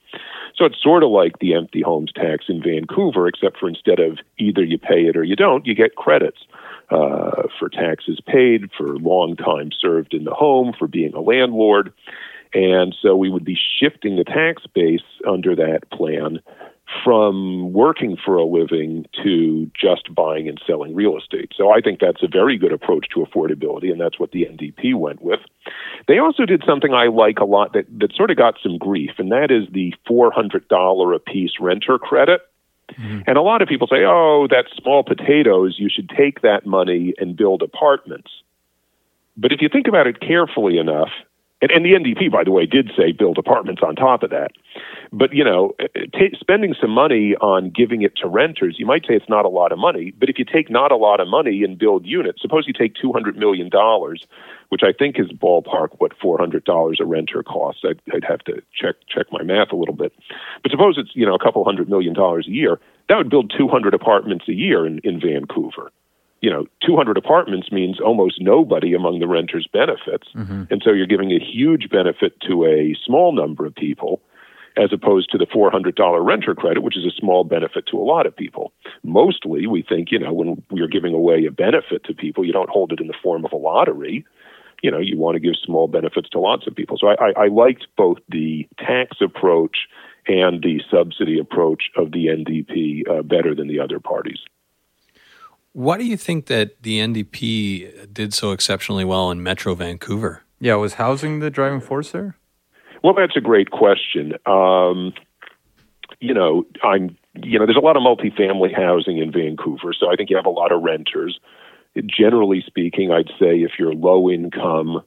So 0.53 0.65
it's 0.65 0.83
sort 0.83 1.03
of 1.03 1.11
like 1.11 1.39
the 1.39 1.53
empty 1.53 1.81
homes 1.81 2.11
tax 2.13 2.45
in 2.49 2.61
Vancouver, 2.61 3.25
except 3.25 3.57
for 3.57 3.69
instead 3.69 4.01
of 4.01 4.19
either 4.37 4.65
you 4.65 4.77
pay 4.77 5.05
it 5.05 5.15
or 5.15 5.23
you 5.23 5.37
don't, 5.37 5.65
you 5.65 5.75
get 5.75 5.95
credits 5.95 6.39
uh, 6.89 7.43
for 7.57 7.69
taxes 7.69 8.19
paid, 8.25 8.69
for 8.77 8.97
long 8.97 9.37
time 9.37 9.69
served 9.71 10.13
in 10.13 10.25
the 10.25 10.33
home, 10.33 10.73
for 10.77 10.89
being 10.89 11.13
a 11.13 11.21
landlord. 11.21 11.93
And 12.53 12.93
so 13.01 13.15
we 13.15 13.29
would 13.29 13.45
be 13.45 13.57
shifting 13.79 14.17
the 14.17 14.25
tax 14.25 14.63
base 14.73 14.99
under 15.25 15.55
that 15.55 15.89
plan 15.89 16.41
from 17.03 17.71
working 17.73 18.17
for 18.17 18.35
a 18.35 18.45
living 18.45 19.05
to 19.23 19.69
just 19.79 20.13
buying 20.13 20.47
and 20.47 20.61
selling 20.65 20.93
real 20.93 21.17
estate. 21.17 21.51
So 21.55 21.71
I 21.71 21.81
think 21.81 21.99
that's 21.99 22.21
a 22.21 22.27
very 22.27 22.57
good 22.57 22.71
approach 22.71 23.07
to 23.13 23.21
affordability, 23.21 23.91
and 23.91 23.99
that's 23.99 24.19
what 24.19 24.31
the 24.31 24.43
NDP 24.43 24.95
went 24.95 25.21
with. 25.21 25.39
They 26.07 26.19
also 26.19 26.45
did 26.45 26.63
something 26.65 26.93
I 26.93 27.07
like 27.07 27.39
a 27.39 27.45
lot 27.45 27.73
that, 27.73 27.85
that 27.99 28.13
sort 28.15 28.31
of 28.31 28.37
got 28.37 28.55
some 28.61 28.77
grief, 28.77 29.11
and 29.17 29.31
that 29.31 29.51
is 29.51 29.67
the 29.71 29.93
$400 30.09 31.15
a 31.15 31.19
piece 31.19 31.53
renter 31.59 31.97
credit. 31.97 32.41
Mm-hmm. 32.91 33.21
And 33.25 33.37
a 33.37 33.41
lot 33.41 33.61
of 33.61 33.67
people 33.67 33.87
say, 33.87 34.03
oh, 34.05 34.47
that's 34.49 34.69
small 34.81 35.03
potatoes. 35.03 35.75
You 35.77 35.89
should 35.89 36.09
take 36.09 36.41
that 36.41 36.65
money 36.65 37.13
and 37.17 37.37
build 37.37 37.61
apartments. 37.61 38.31
But 39.37 39.51
if 39.51 39.61
you 39.61 39.69
think 39.69 39.87
about 39.87 40.07
it 40.07 40.19
carefully 40.19 40.77
enough, 40.77 41.09
and, 41.61 41.71
and 41.71 41.85
the 41.85 41.93
NDP, 41.93 42.31
by 42.31 42.43
the 42.43 42.51
way, 42.51 42.65
did 42.65 42.91
say 42.97 43.11
build 43.11 43.37
apartments 43.37 43.81
on 43.85 43.95
top 43.95 44.23
of 44.23 44.31
that. 44.31 44.51
But, 45.13 45.33
you 45.33 45.43
know, 45.43 45.73
eh, 45.79 45.87
eh, 45.95 46.05
t- 46.13 46.37
spending 46.39 46.73
some 46.79 46.89
money 46.89 47.35
on 47.35 47.69
giving 47.69 48.01
it 48.01 48.15
to 48.17 48.27
renters, 48.27 48.77
you 48.79 48.85
might 48.85 49.03
say 49.03 49.13
it's 49.15 49.29
not 49.29 49.45
a 49.45 49.49
lot 49.49 49.71
of 49.71 49.77
money. 49.77 50.11
But 50.17 50.29
if 50.29 50.39
you 50.39 50.45
take 50.45 50.69
not 50.69 50.91
a 50.91 50.95
lot 50.95 51.19
of 51.19 51.27
money 51.27 51.63
and 51.63 51.77
build 51.77 52.05
units, 52.05 52.41
suppose 52.41 52.65
you 52.65 52.73
take 52.73 52.95
$200 52.95 53.35
million, 53.35 53.69
which 54.69 54.81
I 54.83 54.91
think 54.91 55.19
is 55.19 55.31
ballpark 55.31 55.89
what 55.99 56.17
$400 56.17 56.99
a 56.99 57.05
renter 57.05 57.43
costs. 57.43 57.83
I'd, 57.85 58.01
I'd 58.13 58.23
have 58.23 58.39
to 58.45 58.61
check, 58.73 58.95
check 59.07 59.27
my 59.31 59.43
math 59.43 59.71
a 59.71 59.75
little 59.75 59.95
bit. 59.95 60.13
But 60.63 60.71
suppose 60.71 60.95
it's, 60.97 61.11
you 61.13 61.25
know, 61.25 61.35
a 61.35 61.39
couple 61.39 61.63
hundred 61.63 61.89
million 61.89 62.13
dollars 62.13 62.47
a 62.47 62.51
year. 62.51 62.79
That 63.09 63.17
would 63.17 63.29
build 63.29 63.53
200 63.55 63.93
apartments 63.93 64.45
a 64.47 64.53
year 64.53 64.85
in, 64.85 64.99
in 65.03 65.19
Vancouver 65.19 65.91
you 66.41 66.49
know, 66.49 66.65
200 66.85 67.17
apartments 67.17 67.71
means 67.71 67.99
almost 67.99 68.41
nobody 68.41 68.93
among 68.93 69.19
the 69.19 69.27
renters 69.27 69.67
benefits. 69.71 70.27
Mm-hmm. 70.35 70.63
And 70.71 70.81
so 70.83 70.91
you're 70.91 71.05
giving 71.05 71.31
a 71.31 71.39
huge 71.39 71.89
benefit 71.89 72.39
to 72.47 72.65
a 72.65 72.95
small 73.05 73.31
number 73.33 73.65
of 73.65 73.75
people 73.75 74.21
as 74.77 74.91
opposed 74.93 75.29
to 75.31 75.37
the 75.37 75.45
$400 75.45 76.25
renter 76.25 76.55
credit, 76.55 76.81
which 76.81 76.97
is 76.97 77.05
a 77.05 77.15
small 77.15 77.43
benefit 77.43 77.85
to 77.87 77.97
a 77.97 78.03
lot 78.03 78.25
of 78.25 78.35
people. 78.35 78.71
Mostly, 79.03 79.67
we 79.67 79.83
think, 79.87 80.11
you 80.11 80.19
know, 80.19 80.33
when 80.33 80.63
we're 80.71 80.87
giving 80.87 81.13
away 81.13 81.45
a 81.45 81.51
benefit 81.51 82.03
to 82.05 82.13
people, 82.13 82.45
you 82.45 82.53
don't 82.53 82.69
hold 82.69 82.91
it 82.91 82.99
in 82.99 83.07
the 83.07 83.13
form 83.21 83.45
of 83.45 83.51
a 83.51 83.57
lottery. 83.57 84.25
You 84.81 84.89
know, 84.89 84.99
you 84.99 85.17
want 85.17 85.35
to 85.35 85.39
give 85.39 85.53
small 85.63 85.87
benefits 85.87 86.29
to 86.29 86.39
lots 86.39 86.65
of 86.67 86.75
people. 86.75 86.97
So 86.97 87.07
I, 87.07 87.15
I, 87.15 87.43
I 87.43 87.47
liked 87.49 87.85
both 87.97 88.17
the 88.29 88.67
tax 88.79 89.17
approach 89.21 89.87
and 90.27 90.63
the 90.63 90.81
subsidy 90.89 91.37
approach 91.37 91.91
of 91.97 92.13
the 92.13 92.27
NDP 92.27 93.09
uh, 93.09 93.21
better 93.23 93.53
than 93.53 93.67
the 93.67 93.79
other 93.79 93.99
parties. 93.99 94.39
Why 95.73 95.97
do 95.97 96.05
you 96.05 96.17
think 96.17 96.47
that 96.47 96.81
the 96.81 96.99
NDP 96.99 98.13
did 98.13 98.33
so 98.33 98.51
exceptionally 98.51 99.05
well 99.05 99.31
in 99.31 99.41
Metro 99.41 99.73
Vancouver? 99.73 100.43
Yeah, 100.59 100.75
was 100.75 100.95
housing 100.95 101.39
the 101.39 101.49
driving 101.49 101.81
force 101.81 102.11
there? 102.11 102.35
Well, 103.03 103.13
that's 103.13 103.35
a 103.35 103.41
great 103.41 103.71
question. 103.71 104.33
Um, 104.45 105.13
you 106.19 106.33
know, 106.33 106.65
I'm 106.83 107.17
you 107.35 107.57
know, 107.57 107.65
there's 107.65 107.77
a 107.77 107.79
lot 107.79 107.95
of 107.95 108.03
multifamily 108.03 108.75
housing 108.75 109.17
in 109.17 109.31
Vancouver, 109.31 109.93
so 109.97 110.11
I 110.11 110.15
think 110.15 110.29
you 110.29 110.35
have 110.35 110.45
a 110.45 110.49
lot 110.49 110.71
of 110.71 110.81
renters. 110.81 111.39
Generally 112.05 112.63
speaking, 112.67 113.11
I'd 113.11 113.29
say 113.39 113.61
if 113.61 113.71
you're 113.79 113.93
low 113.93 114.29
income 114.29 115.01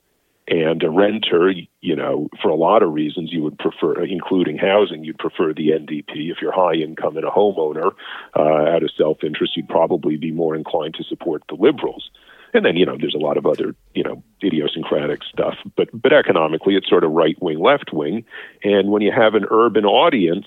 and 0.48 0.82
a 0.82 0.90
renter, 0.90 1.52
you 1.80 1.96
know, 1.96 2.28
for 2.42 2.48
a 2.48 2.54
lot 2.54 2.82
of 2.82 2.92
reasons, 2.92 3.32
you 3.32 3.42
would 3.42 3.58
prefer, 3.58 4.04
including 4.04 4.58
housing, 4.58 5.04
you'd 5.04 5.18
prefer 5.18 5.54
the 5.54 5.70
NDP. 5.70 6.30
If 6.30 6.38
you're 6.42 6.52
high 6.52 6.74
income 6.74 7.16
and 7.16 7.26
a 7.26 7.30
homeowner, 7.30 7.92
uh, 8.36 8.42
out 8.42 8.82
of 8.82 8.90
self 8.96 9.24
interest, 9.24 9.56
you'd 9.56 9.68
probably 9.68 10.16
be 10.16 10.32
more 10.32 10.54
inclined 10.54 10.94
to 10.94 11.04
support 11.04 11.42
the 11.48 11.54
Liberals. 11.54 12.10
And 12.52 12.64
then, 12.64 12.76
you 12.76 12.86
know, 12.86 12.96
there's 12.98 13.14
a 13.14 13.18
lot 13.18 13.36
of 13.36 13.46
other, 13.46 13.74
you 13.94 14.04
know, 14.04 14.22
idiosyncratic 14.42 15.24
stuff. 15.24 15.54
But 15.76 15.88
but 15.92 16.12
economically, 16.12 16.76
it's 16.76 16.88
sort 16.88 17.04
of 17.04 17.10
right 17.10 17.36
wing, 17.42 17.58
left 17.58 17.92
wing. 17.92 18.24
And 18.62 18.90
when 18.90 19.02
you 19.02 19.10
have 19.10 19.34
an 19.34 19.46
urban 19.50 19.84
audience, 19.84 20.46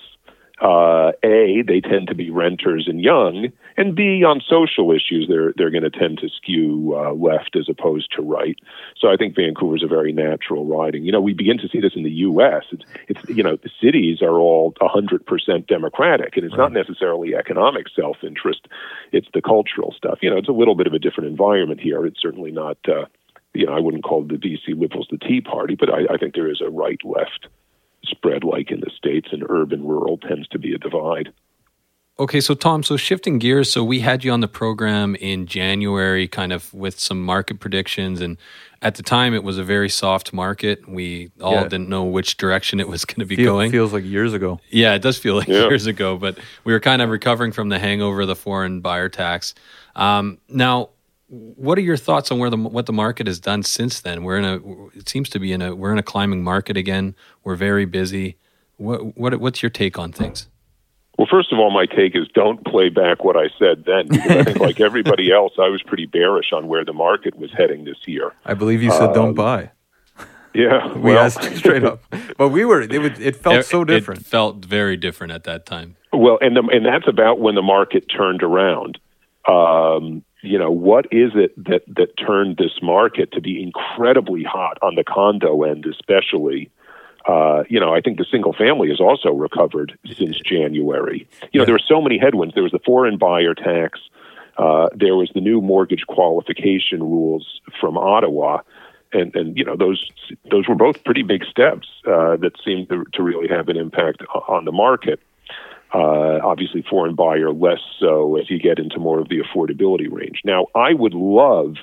uh, 0.59 1.11
a 1.23 1.61
they 1.67 1.81
tend 1.81 2.07
to 2.07 2.15
be 2.15 2.31
renters 2.31 2.87
and 2.87 3.01
young, 3.01 3.51
and 3.77 3.95
B 3.95 4.23
on 4.23 4.41
social 4.41 4.91
issues 4.91 5.27
they're 5.29 5.53
they're 5.55 5.69
going 5.69 5.83
to 5.83 5.91
tend 5.91 6.17
to 6.19 6.29
skew 6.29 6.95
uh, 6.97 7.13
left 7.13 7.55
as 7.55 7.69
opposed 7.69 8.11
to 8.15 8.23
right. 8.23 8.57
So 8.99 9.09
I 9.09 9.17
think 9.17 9.35
Vancouver's 9.35 9.83
a 9.83 9.87
very 9.87 10.11
natural 10.11 10.65
riding. 10.65 11.05
You 11.05 11.11
know, 11.11 11.21
we 11.21 11.33
begin 11.33 11.59
to 11.59 11.67
see 11.67 11.79
this 11.79 11.93
in 11.95 12.03
the 12.03 12.11
U.S. 12.11 12.63
It's, 12.71 12.83
it's 13.07 13.29
you 13.29 13.43
know 13.43 13.55
the 13.55 13.69
cities 13.79 14.23
are 14.23 14.39
all 14.39 14.73
100% 14.81 15.67
Democratic, 15.67 16.35
and 16.37 16.45
it's 16.45 16.57
right. 16.57 16.71
not 16.71 16.73
necessarily 16.73 17.35
economic 17.35 17.85
self 17.95 18.17
interest; 18.23 18.67
it's 19.11 19.27
the 19.35 19.41
cultural 19.41 19.93
stuff. 19.95 20.19
You 20.23 20.31
know, 20.31 20.37
it's 20.37 20.49
a 20.49 20.53
little 20.53 20.75
bit 20.75 20.87
of 20.87 20.93
a 20.93 20.99
different 20.99 21.29
environment 21.29 21.81
here. 21.81 22.05
It's 22.05 22.21
certainly 22.21 22.51
not. 22.51 22.77
Uh, 22.87 23.05
you 23.53 23.65
know, 23.65 23.73
I 23.73 23.79
wouldn't 23.79 24.03
call 24.03 24.23
the 24.23 24.35
BC 24.35 24.79
Liberals 24.79 25.07
the 25.09 25.17
Tea 25.17 25.41
Party, 25.41 25.75
but 25.75 25.89
I, 25.89 26.13
I 26.13 26.17
think 26.17 26.35
there 26.35 26.49
is 26.49 26.61
a 26.61 26.69
right 26.69 26.99
left 27.03 27.47
spread 28.09 28.43
like 28.43 28.71
in 28.71 28.79
the 28.79 28.91
States, 28.95 29.29
and 29.31 29.43
urban 29.49 29.85
rural 29.85 30.17
tends 30.17 30.47
to 30.49 30.59
be 30.59 30.73
a 30.73 30.77
divide. 30.77 31.31
Okay, 32.19 32.41
so 32.41 32.55
Tom, 32.55 32.81
so 32.81 32.97
shifting 32.97 33.37
gears, 33.37 33.71
so 33.71 33.83
we 33.83 33.99
had 33.99 34.23
you 34.23 34.31
on 34.31 34.39
the 34.39 34.47
program 34.47 35.13
in 35.15 35.45
January, 35.45 36.27
kind 36.27 36.51
of 36.51 36.73
with 36.73 36.99
some 36.99 37.23
market 37.23 37.59
predictions, 37.59 38.21
and 38.21 38.37
at 38.81 38.95
the 38.95 39.03
time 39.03 39.35
it 39.35 39.43
was 39.43 39.59
a 39.59 39.63
very 39.63 39.87
soft 39.87 40.33
market. 40.33 40.89
We 40.89 41.29
all 41.39 41.53
yeah. 41.53 41.63
didn't 41.63 41.89
know 41.89 42.05
which 42.05 42.37
direction 42.37 42.79
it 42.79 42.87
was 42.87 43.05
going 43.05 43.19
to 43.19 43.25
be 43.25 43.35
Feel, 43.35 43.53
going. 43.53 43.71
Feels 43.71 43.93
like 43.93 44.03
years 44.03 44.33
ago. 44.33 44.59
Yeah, 44.71 44.95
it 44.95 45.03
does 45.03 45.19
feel 45.19 45.35
like 45.35 45.47
yeah. 45.47 45.67
years 45.67 45.85
ago, 45.85 46.17
but 46.17 46.39
we 46.63 46.73
were 46.73 46.79
kind 46.79 47.03
of 47.03 47.09
recovering 47.11 47.51
from 47.51 47.69
the 47.69 47.77
hangover 47.77 48.21
of 48.21 48.27
the 48.27 48.35
foreign 48.35 48.81
buyer 48.81 49.09
tax. 49.09 49.53
Um, 49.95 50.39
now, 50.49 50.89
what 51.29 51.77
are 51.77 51.81
your 51.81 51.97
thoughts 51.97 52.31
on 52.31 52.39
where 52.39 52.49
the 52.49 52.57
what 52.57 52.85
the 52.85 52.93
market 52.93 53.27
has 53.27 53.39
done 53.39 53.63
since 53.63 53.99
then? 53.99 54.23
We're 54.23 54.37
in 54.37 54.45
a 54.45 54.97
it 54.97 55.09
seems 55.09 55.29
to 55.29 55.39
be 55.39 55.51
in 55.51 55.61
a 55.61 55.75
we're 55.75 55.91
in 55.91 55.97
a 55.97 56.03
climbing 56.03 56.43
market 56.43 56.77
again. 56.77 57.15
We're 57.43 57.55
very 57.55 57.85
busy. 57.85 58.37
What 58.77 59.17
what 59.17 59.39
what's 59.39 59.61
your 59.61 59.69
take 59.69 59.99
on 59.99 60.11
things? 60.11 60.47
Well, 61.17 61.27
first 61.29 61.51
of 61.51 61.57
all, 61.57 61.71
my 61.71 61.87
take 61.87 62.15
is 62.15 62.27
don't 62.33 62.63
play 62.63 62.89
back 62.89 63.23
what 63.23 63.35
I 63.35 63.49
said 63.57 63.85
then. 63.85 64.07
Because 64.07 64.31
I 64.31 64.43
think, 64.43 64.59
like 64.59 64.79
everybody 64.79 65.31
else, 65.31 65.53
I 65.57 65.67
was 65.67 65.81
pretty 65.81 66.05
bearish 66.05 66.53
on 66.53 66.67
where 66.67 66.85
the 66.85 66.93
market 66.93 67.35
was 67.35 67.51
heading 67.51 67.85
this 67.85 67.97
year. 68.05 68.33
I 68.45 68.53
believe 68.53 68.83
you 68.83 68.91
said 68.91 69.09
um, 69.09 69.13
don't 69.13 69.33
buy. 69.33 69.71
Yeah, 70.53 70.93
we 70.93 71.13
well, 71.13 71.25
asked 71.25 71.43
straight 71.55 71.83
up, 71.83 72.03
but 72.37 72.49
we 72.49 72.65
were. 72.65 72.81
It, 72.81 72.99
would, 72.99 73.19
it 73.19 73.35
felt 73.35 73.57
it, 73.57 73.65
so 73.65 73.83
different. 73.83 74.21
It 74.21 74.27
felt 74.27 74.63
very 74.63 74.95
different 74.95 75.33
at 75.33 75.43
that 75.45 75.65
time. 75.65 75.95
Well, 76.13 76.37
and 76.39 76.55
the, 76.55 76.63
and 76.71 76.85
that's 76.85 77.07
about 77.07 77.39
when 77.39 77.55
the 77.55 77.61
market 77.61 78.05
turned 78.05 78.43
around. 78.43 78.99
Um, 79.47 80.23
you 80.41 80.57
know, 80.57 80.71
what 80.71 81.05
is 81.11 81.31
it 81.35 81.55
that 81.65 81.83
that 81.87 82.17
turned 82.17 82.57
this 82.57 82.79
market 82.81 83.31
to 83.33 83.41
be 83.41 83.61
incredibly 83.61 84.43
hot 84.43 84.77
on 84.81 84.95
the 84.95 85.03
condo 85.03 85.63
end, 85.63 85.85
especially? 85.85 86.69
Uh, 87.27 87.63
you 87.67 87.79
know, 87.79 87.93
I 87.93 87.99
think 87.99 88.17
the 88.17 88.25
single 88.29 88.53
family 88.53 88.87
has 88.89 89.01
also 89.01 89.31
recovered 89.31 89.97
since 90.05 90.39
January. 90.39 91.27
You 91.51 91.59
know, 91.59 91.65
there 91.65 91.75
were 91.75 91.81
so 91.85 92.01
many 92.01 92.17
headwinds. 92.17 92.53
There 92.53 92.63
was 92.63 92.71
the 92.71 92.79
foreign 92.85 93.17
buyer 93.17 93.53
tax. 93.53 93.99
Uh, 94.57 94.87
there 94.95 95.15
was 95.15 95.29
the 95.33 95.41
new 95.41 95.61
mortgage 95.61 96.05
qualification 96.07 97.01
rules 97.01 97.59
from 97.79 97.97
Ottawa, 97.97 98.61
and 99.11 99.35
and 99.35 99.57
you 99.57 99.65
know 99.65 99.75
those 99.75 100.07
those 100.49 100.67
were 100.67 100.75
both 100.75 101.03
pretty 101.03 101.23
big 101.23 101.43
steps 101.45 101.87
uh, 102.07 102.37
that 102.37 102.53
seemed 102.63 102.89
to, 102.89 103.03
to 103.13 103.23
really 103.23 103.47
have 103.47 103.69
an 103.69 103.77
impact 103.77 104.23
on 104.47 104.65
the 104.65 104.71
market. 104.71 105.19
Uh, 105.93 106.39
obviously, 106.43 106.83
foreign 106.89 107.15
buyer 107.15 107.51
less 107.51 107.79
so 107.99 108.35
as 108.35 108.49
you 108.49 108.59
get 108.59 108.77
into 108.77 108.99
more 108.99 109.19
of 109.19 109.29
the 109.29 109.39
affordability 109.39 110.11
range. 110.11 110.41
Now, 110.43 110.67
I 110.75 110.93
would 110.93 111.13
love 111.13 111.75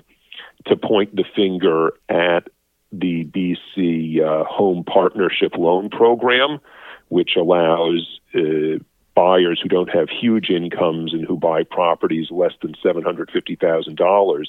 to 0.66 0.76
point 0.76 1.16
the 1.16 1.24
finger 1.34 1.92
at 2.08 2.48
the 2.92 3.24
BC 3.24 4.20
uh, 4.20 4.44
Home 4.44 4.84
Partnership 4.84 5.56
Loan 5.56 5.88
Program, 5.90 6.60
which 7.08 7.30
allows 7.36 8.20
uh, 8.34 8.78
buyers 9.14 9.60
who 9.62 9.68
don't 9.68 9.90
have 9.90 10.08
huge 10.08 10.50
incomes 10.50 11.12
and 11.12 11.24
who 11.24 11.36
buy 11.36 11.62
properties 11.62 12.30
less 12.30 12.52
than 12.62 12.74
$750,000 12.84 14.44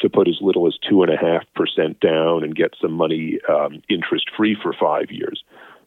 to 0.00 0.08
put 0.08 0.28
as 0.28 0.38
little 0.40 0.66
as 0.66 0.78
2.5% 0.90 2.00
down 2.00 2.44
and 2.44 2.54
get 2.54 2.74
some 2.80 2.92
money 2.92 3.38
um, 3.48 3.82
interest 3.88 4.30
free 4.36 4.56
for 4.60 4.72
five 4.72 5.10
years 5.10 5.42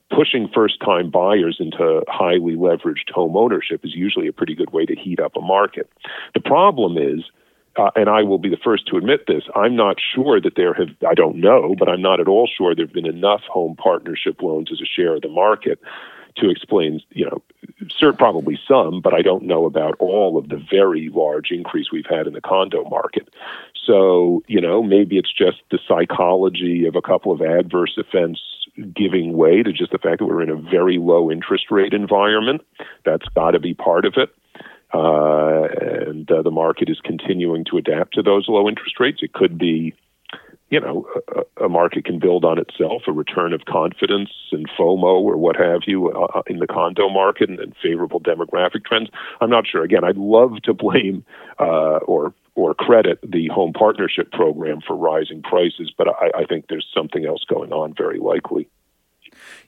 pushing 0.09 0.49
first 0.53 0.79
time 0.79 1.09
buyers 1.09 1.57
into 1.59 2.03
highly 2.07 2.55
leveraged 2.55 3.09
home 3.11 3.35
ownership 3.35 3.81
is 3.83 3.95
usually 3.95 4.27
a 4.27 4.33
pretty 4.33 4.55
good 4.55 4.71
way 4.71 4.85
to 4.85 4.95
heat 4.95 5.19
up 5.19 5.35
a 5.35 5.41
market. 5.41 5.91
The 6.33 6.39
problem 6.39 6.97
is, 6.97 7.25
uh, 7.77 7.91
and 7.95 8.09
I 8.09 8.23
will 8.23 8.39
be 8.39 8.49
the 8.49 8.57
first 8.63 8.87
to 8.87 8.97
admit 8.97 9.27
this, 9.27 9.43
I'm 9.55 9.75
not 9.75 9.97
sure 10.15 10.41
that 10.41 10.55
there 10.55 10.73
have, 10.73 10.89
I 11.07 11.13
don't 11.13 11.37
know, 11.37 11.75
but 11.77 11.89
I'm 11.89 12.01
not 12.01 12.19
at 12.19 12.27
all 12.27 12.49
sure 12.57 12.73
there 12.73 12.85
have 12.85 12.93
been 12.93 13.05
enough 13.05 13.41
home 13.49 13.75
partnership 13.75 14.41
loans 14.41 14.69
as 14.71 14.81
a 14.81 14.85
share 14.85 15.15
of 15.15 15.21
the 15.21 15.29
market 15.29 15.79
to 16.37 16.49
explain, 16.49 17.01
you 17.11 17.25
know, 17.25 17.41
cert 18.01 18.17
probably 18.17 18.59
some, 18.67 19.01
but 19.01 19.13
I 19.13 19.21
don't 19.21 19.43
know 19.43 19.65
about 19.65 19.95
all 19.99 20.37
of 20.37 20.49
the 20.49 20.63
very 20.69 21.09
large 21.13 21.51
increase 21.51 21.91
we've 21.91 22.05
had 22.09 22.27
in 22.27 22.33
the 22.33 22.41
condo 22.41 22.83
market. 22.85 23.29
So, 23.85 24.43
you 24.47 24.59
know, 24.59 24.83
maybe 24.83 25.17
it's 25.17 25.31
just 25.31 25.57
the 25.71 25.79
psychology 25.87 26.85
of 26.85 26.95
a 26.95 27.01
couple 27.01 27.31
of 27.31 27.41
adverse 27.41 27.97
events 27.97 28.41
giving 28.93 29.35
way 29.35 29.63
to 29.63 29.73
just 29.73 29.91
the 29.91 29.97
fact 29.97 30.19
that 30.19 30.25
we're 30.25 30.43
in 30.43 30.49
a 30.49 30.55
very 30.55 30.97
low 30.97 31.31
interest 31.31 31.71
rate 31.71 31.93
environment. 31.93 32.61
That's 33.05 33.27
got 33.29 33.51
to 33.51 33.59
be 33.59 33.73
part 33.73 34.05
of 34.05 34.15
it. 34.17 34.29
Uh, 34.93 35.67
and 36.07 36.31
uh, 36.31 36.41
the 36.41 36.51
market 36.51 36.89
is 36.89 36.99
continuing 37.03 37.65
to 37.65 37.77
adapt 37.77 38.13
to 38.13 38.21
those 38.21 38.47
low 38.47 38.69
interest 38.69 38.99
rates. 38.99 39.19
It 39.21 39.33
could 39.33 39.57
be, 39.57 39.93
you 40.69 40.79
know, 40.79 41.07
a, 41.57 41.65
a 41.65 41.69
market 41.69 42.05
can 42.05 42.19
build 42.19 42.43
on 42.43 42.59
itself, 42.59 43.03
a 43.07 43.11
return 43.11 43.53
of 43.53 43.65
confidence 43.65 44.29
and 44.51 44.69
FOMO 44.77 45.21
or 45.21 45.37
what 45.37 45.55
have 45.55 45.81
you 45.87 46.11
uh, 46.11 46.27
uh, 46.35 46.41
in 46.47 46.57
the 46.57 46.67
condo 46.67 47.09
market 47.09 47.49
and, 47.49 47.59
and, 47.59 47.73
favorable 47.81 48.19
demographic 48.19 48.83
trends. 48.85 49.09
I'm 49.39 49.49
not 49.49 49.65
sure. 49.67 49.83
Again, 49.83 50.03
I'd 50.03 50.17
love 50.17 50.61
to 50.63 50.73
blame 50.73 51.23
uh, 51.59 51.99
or 52.05 52.33
or 52.55 52.73
credit 52.73 53.19
the 53.21 53.47
home 53.49 53.71
partnership 53.71 54.31
program 54.31 54.81
for 54.85 54.95
rising 54.95 55.43
prices, 55.43 55.93
but 55.95 56.07
I, 56.07 56.39
I 56.39 56.45
think 56.45 56.65
there's 56.69 56.87
something 56.91 57.23
else 57.23 57.43
going 57.47 57.71
on 57.71 57.93
very 57.95 58.17
likely. 58.17 58.67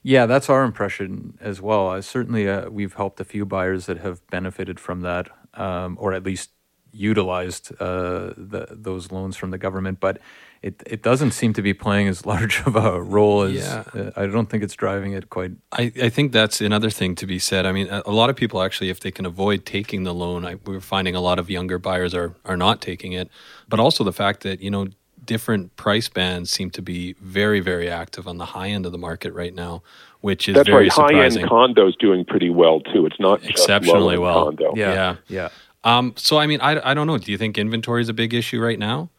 Yeah, 0.01 0.25
that's 0.25 0.49
our 0.49 0.63
impression 0.63 1.37
as 1.39 1.61
well. 1.61 1.89
Uh, 1.89 2.01
certainly, 2.01 2.49
uh, 2.49 2.69
we've 2.69 2.95
helped 2.95 3.19
a 3.19 3.23
few 3.23 3.45
buyers 3.45 3.85
that 3.85 3.99
have 3.99 4.25
benefited 4.27 4.79
from 4.79 5.01
that, 5.01 5.29
um, 5.53 5.97
or 5.99 6.13
at 6.13 6.23
least 6.23 6.49
utilized 6.91 7.71
uh, 7.79 8.33
the, 8.35 8.67
those 8.71 9.11
loans 9.11 9.35
from 9.35 9.51
the 9.51 9.59
government. 9.59 9.99
But 9.99 10.19
it 10.61 10.83
it 10.85 11.01
doesn't 11.01 11.31
seem 11.31 11.53
to 11.53 11.61
be 11.61 11.73
playing 11.73 12.07
as 12.07 12.25
large 12.31 12.61
of 12.65 12.75
a 12.75 13.01
role 13.01 13.43
as 13.43 13.53
yeah. 13.53 13.83
uh, 13.93 14.11
I 14.15 14.25
don't 14.27 14.49
think 14.49 14.63
it's 14.63 14.75
driving 14.75 15.13
it 15.13 15.29
quite. 15.29 15.51
I, 15.71 15.91
I 16.01 16.09
think 16.09 16.31
that's 16.31 16.61
another 16.61 16.89
thing 16.89 17.15
to 17.15 17.25
be 17.25 17.39
said. 17.39 17.65
I 17.65 17.71
mean, 17.71 17.87
a, 17.89 18.03
a 18.05 18.11
lot 18.11 18.29
of 18.29 18.35
people 18.35 18.61
actually, 18.61 18.89
if 18.89 18.99
they 18.99 19.11
can 19.11 19.25
avoid 19.25 19.65
taking 19.65 20.03
the 20.03 20.13
loan, 20.13 20.45
I, 20.45 20.55
we're 20.65 20.81
finding 20.81 21.15
a 21.15 21.21
lot 21.21 21.39
of 21.39 21.49
younger 21.49 21.79
buyers 21.79 22.13
are 22.13 22.35
are 22.45 22.57
not 22.57 22.81
taking 22.81 23.13
it. 23.13 23.29
But 23.67 23.79
also 23.79 24.03
the 24.03 24.13
fact 24.13 24.41
that 24.43 24.61
you 24.61 24.71
know 24.71 24.87
different 25.25 25.75
price 25.75 26.09
bands 26.09 26.49
seem 26.49 26.71
to 26.71 26.81
be 26.81 27.13
very 27.21 27.59
very 27.59 27.89
active 27.89 28.27
on 28.27 28.37
the 28.37 28.45
high 28.45 28.69
end 28.69 28.85
of 28.85 28.91
the 28.91 28.97
market 28.97 29.33
right 29.33 29.53
now, 29.53 29.81
which 30.21 30.49
is 30.49 30.55
that's 30.55 30.67
very 30.67 30.89
right. 30.89 30.91
High 30.91 31.23
end 31.23 31.35
condos 31.37 31.97
doing 31.97 32.25
pretty 32.25 32.49
well 32.49 32.81
too. 32.81 33.05
It's 33.05 33.19
not 33.19 33.43
exceptionally 33.45 34.17
well. 34.17 34.45
Condo. 34.45 34.73
Yeah, 34.75 34.93
yeah. 34.93 35.15
yeah. 35.27 35.49
Um, 35.85 36.13
so 36.17 36.37
I 36.37 36.47
mean, 36.47 36.59
I 36.59 36.91
I 36.91 36.93
don't 36.93 37.07
know. 37.07 37.17
Do 37.17 37.31
you 37.31 37.37
think 37.37 37.57
inventory 37.57 38.01
is 38.01 38.09
a 38.09 38.13
big 38.13 38.33
issue 38.33 38.59
right 38.59 38.77
now? 38.77 39.09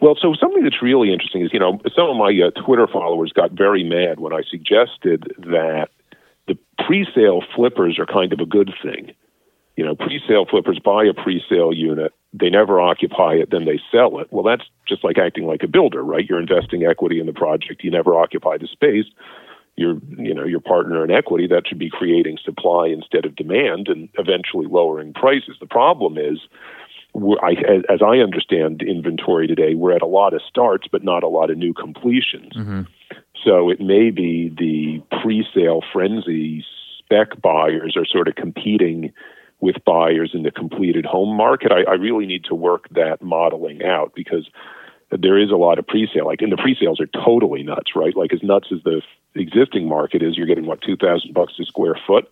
Well, 0.00 0.16
so 0.20 0.34
something 0.34 0.62
that's 0.62 0.82
really 0.82 1.12
interesting 1.12 1.42
is, 1.42 1.52
you 1.52 1.58
know, 1.58 1.80
some 1.94 2.08
of 2.08 2.16
my 2.16 2.32
uh, 2.46 2.50
Twitter 2.60 2.86
followers 2.86 3.32
got 3.32 3.52
very 3.52 3.82
mad 3.82 4.20
when 4.20 4.32
I 4.32 4.42
suggested 4.48 5.24
that 5.38 5.88
the 6.46 6.56
pre-sale 6.84 7.42
flippers 7.54 7.98
are 7.98 8.06
kind 8.06 8.32
of 8.32 8.40
a 8.40 8.46
good 8.46 8.72
thing. 8.82 9.12
You 9.76 9.84
know, 9.84 9.94
pre-sale 9.94 10.46
flippers 10.50 10.78
buy 10.78 11.04
a 11.04 11.14
pre-sale 11.14 11.72
unit, 11.72 12.12
they 12.32 12.50
never 12.50 12.80
occupy 12.80 13.34
it, 13.34 13.50
then 13.50 13.64
they 13.64 13.80
sell 13.92 14.18
it. 14.18 14.28
Well, 14.30 14.42
that's 14.42 14.68
just 14.88 15.04
like 15.04 15.18
acting 15.18 15.46
like 15.46 15.62
a 15.62 15.68
builder, 15.68 16.02
right? 16.02 16.26
You're 16.28 16.40
investing 16.40 16.84
equity 16.84 17.20
in 17.20 17.26
the 17.26 17.32
project, 17.32 17.84
you 17.84 17.90
never 17.90 18.14
occupy 18.14 18.58
the 18.58 18.66
space. 18.66 19.06
Your, 19.76 20.00
you 20.16 20.34
know, 20.34 20.44
your 20.44 20.58
partner 20.58 21.04
in 21.04 21.12
equity 21.12 21.46
that 21.46 21.68
should 21.68 21.78
be 21.78 21.88
creating 21.88 22.38
supply 22.44 22.88
instead 22.88 23.24
of 23.24 23.36
demand 23.36 23.86
and 23.86 24.08
eventually 24.18 24.66
lowering 24.66 25.14
prices. 25.14 25.56
The 25.60 25.66
problem 25.66 26.18
is 26.18 26.40
I, 27.14 27.52
as 27.88 28.00
I 28.02 28.18
understand 28.18 28.82
inventory 28.82 29.46
today, 29.46 29.74
we're 29.74 29.92
at 29.92 30.02
a 30.02 30.06
lot 30.06 30.34
of 30.34 30.42
starts, 30.48 30.86
but 30.90 31.02
not 31.02 31.22
a 31.22 31.28
lot 31.28 31.50
of 31.50 31.58
new 31.58 31.74
completions. 31.74 32.52
Mm-hmm. 32.54 32.82
So 33.44 33.70
it 33.70 33.80
may 33.80 34.10
be 34.10 34.52
the 34.56 35.02
pre-sale 35.20 35.82
frenzy 35.92 36.64
spec 36.98 37.40
buyers 37.40 37.96
are 37.96 38.04
sort 38.04 38.28
of 38.28 38.34
competing 38.34 39.12
with 39.60 39.76
buyers 39.84 40.30
in 40.34 40.42
the 40.42 40.50
completed 40.50 41.04
home 41.04 41.36
market. 41.36 41.72
I, 41.72 41.90
I 41.90 41.94
really 41.94 42.26
need 42.26 42.44
to 42.44 42.54
work 42.54 42.88
that 42.90 43.22
modeling 43.22 43.84
out 43.84 44.12
because 44.14 44.48
there 45.10 45.38
is 45.38 45.50
a 45.50 45.56
lot 45.56 45.78
of 45.78 45.86
pre-sale. 45.86 46.26
Like, 46.26 46.42
and 46.42 46.52
the 46.52 46.56
pre-sales 46.56 47.00
are 47.00 47.06
totally 47.06 47.62
nuts, 47.62 47.96
right? 47.96 48.16
Like 48.16 48.32
as 48.32 48.42
nuts 48.42 48.68
as 48.70 48.82
the 48.84 49.00
existing 49.34 49.88
market 49.88 50.22
is, 50.22 50.36
you're 50.36 50.46
getting 50.46 50.66
what 50.66 50.82
two 50.82 50.96
thousand 50.96 51.32
bucks 51.34 51.54
a 51.58 51.64
square 51.64 51.98
foot 52.06 52.30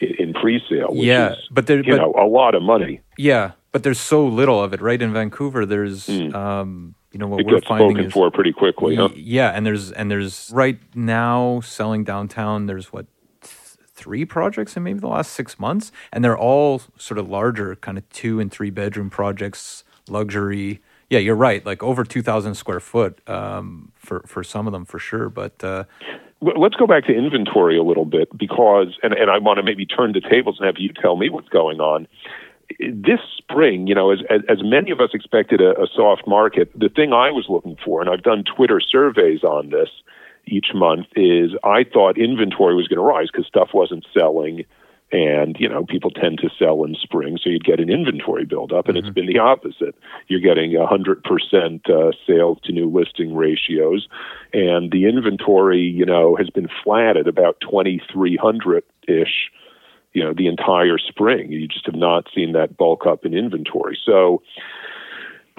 in, 0.00 0.34
pre-sale. 0.34 0.90
yeah, 0.92 1.32
is, 1.32 1.48
but 1.50 1.66
there, 1.66 1.78
you 1.78 1.92
but, 1.92 1.96
know, 1.96 2.14
a 2.18 2.26
lot 2.26 2.54
of 2.54 2.62
money. 2.62 3.00
Yeah, 3.16 3.52
but 3.72 3.82
there's 3.82 4.00
so 4.00 4.26
little 4.26 4.62
of 4.62 4.72
it, 4.72 4.80
right? 4.80 5.00
In 5.00 5.12
Vancouver, 5.12 5.64
there's, 5.64 6.06
mm. 6.06 6.34
um, 6.34 6.94
you 7.12 7.18
know, 7.18 7.26
what 7.26 7.40
it 7.40 7.46
we're 7.46 7.60
finding 7.60 7.90
spoken 7.90 8.06
is, 8.06 8.12
for 8.12 8.30
pretty 8.30 8.52
quickly. 8.52 8.96
Huh? 8.96 9.08
Yeah, 9.14 9.50
and 9.50 9.64
there's 9.66 9.92
and 9.92 10.10
there's 10.10 10.50
right 10.52 10.78
now 10.94 11.60
selling 11.60 12.04
downtown. 12.04 12.66
There's 12.66 12.92
what 12.92 13.06
three 13.42 14.24
projects 14.24 14.76
in 14.76 14.82
maybe 14.82 14.98
the 14.98 15.08
last 15.08 15.32
six 15.32 15.58
months, 15.58 15.92
and 16.12 16.24
they're 16.24 16.38
all 16.38 16.82
sort 16.96 17.18
of 17.18 17.28
larger, 17.28 17.76
kind 17.76 17.98
of 17.98 18.08
two 18.10 18.40
and 18.40 18.50
three 18.50 18.70
bedroom 18.70 19.10
projects, 19.10 19.84
luxury. 20.08 20.80
Yeah, 21.10 21.18
you're 21.18 21.34
right. 21.34 21.64
Like 21.66 21.82
over 21.82 22.04
two 22.04 22.22
thousand 22.22 22.54
square 22.54 22.80
foot 22.80 23.20
um, 23.28 23.92
for 23.96 24.22
for 24.26 24.42
some 24.44 24.66
of 24.66 24.72
them 24.72 24.84
for 24.84 24.98
sure. 24.98 25.28
But 25.28 25.62
uh, 25.62 25.84
let's 26.40 26.76
go 26.76 26.86
back 26.86 27.04
to 27.06 27.12
inventory 27.12 27.76
a 27.76 27.82
little 27.82 28.04
bit 28.06 28.28
because, 28.38 28.96
and, 29.02 29.12
and 29.12 29.30
I 29.30 29.38
want 29.38 29.58
to 29.58 29.62
maybe 29.62 29.84
turn 29.84 30.12
the 30.12 30.20
tables 30.20 30.56
and 30.58 30.66
have 30.66 30.76
you 30.78 30.90
tell 30.92 31.16
me 31.16 31.28
what's 31.28 31.48
going 31.48 31.80
on. 31.80 32.06
This 32.78 33.20
spring, 33.36 33.86
you 33.86 33.94
know, 33.94 34.10
as, 34.10 34.20
as, 34.30 34.40
as 34.48 34.58
many 34.62 34.90
of 34.90 35.00
us 35.00 35.10
expected 35.12 35.60
a, 35.60 35.70
a 35.80 35.86
soft 35.94 36.26
market, 36.26 36.70
the 36.78 36.88
thing 36.88 37.12
I 37.12 37.30
was 37.30 37.46
looking 37.48 37.76
for, 37.84 38.00
and 38.00 38.08
I've 38.08 38.22
done 38.22 38.44
Twitter 38.44 38.80
surveys 38.80 39.42
on 39.42 39.70
this, 39.70 39.88
each 40.46 40.68
month 40.74 41.06
is 41.16 41.52
I 41.64 41.84
thought 41.84 42.18
inventory 42.18 42.74
was 42.74 42.88
going 42.88 42.98
to 42.98 43.04
rise 43.04 43.28
because 43.32 43.46
stuff 43.46 43.70
wasn't 43.72 44.06
selling. 44.12 44.64
And, 45.12 45.56
you 45.58 45.68
know, 45.68 45.84
people 45.84 46.12
tend 46.12 46.38
to 46.38 46.50
sell 46.56 46.84
in 46.84 46.94
spring, 46.94 47.36
so 47.42 47.50
you'd 47.50 47.64
get 47.64 47.80
an 47.80 47.90
inventory 47.90 48.44
buildup, 48.44 48.86
and 48.86 48.96
mm-hmm. 48.96 49.08
it's 49.08 49.14
been 49.14 49.26
the 49.26 49.40
opposite. 49.40 49.96
You're 50.28 50.38
getting 50.38 50.70
100% 50.70 51.90
uh, 51.90 52.12
sales 52.24 52.58
to 52.62 52.72
new 52.72 52.88
listing 52.88 53.34
ratios, 53.34 54.06
and 54.52 54.92
the 54.92 55.08
inventory, 55.08 55.80
you 55.80 56.06
know, 56.06 56.36
has 56.36 56.48
been 56.50 56.68
flat 56.84 57.16
at 57.16 57.26
about 57.26 57.56
2,300 57.60 58.84
ish, 59.08 59.50
you 60.12 60.22
know, 60.24 60.32
the 60.36 60.46
entire 60.46 60.98
spring. 60.98 61.52
You 61.52 61.68
just 61.68 61.86
have 61.86 61.94
not 61.94 62.26
seen 62.34 62.52
that 62.52 62.76
bulk 62.76 63.06
up 63.06 63.24
in 63.24 63.34
inventory. 63.34 63.98
So, 64.04 64.42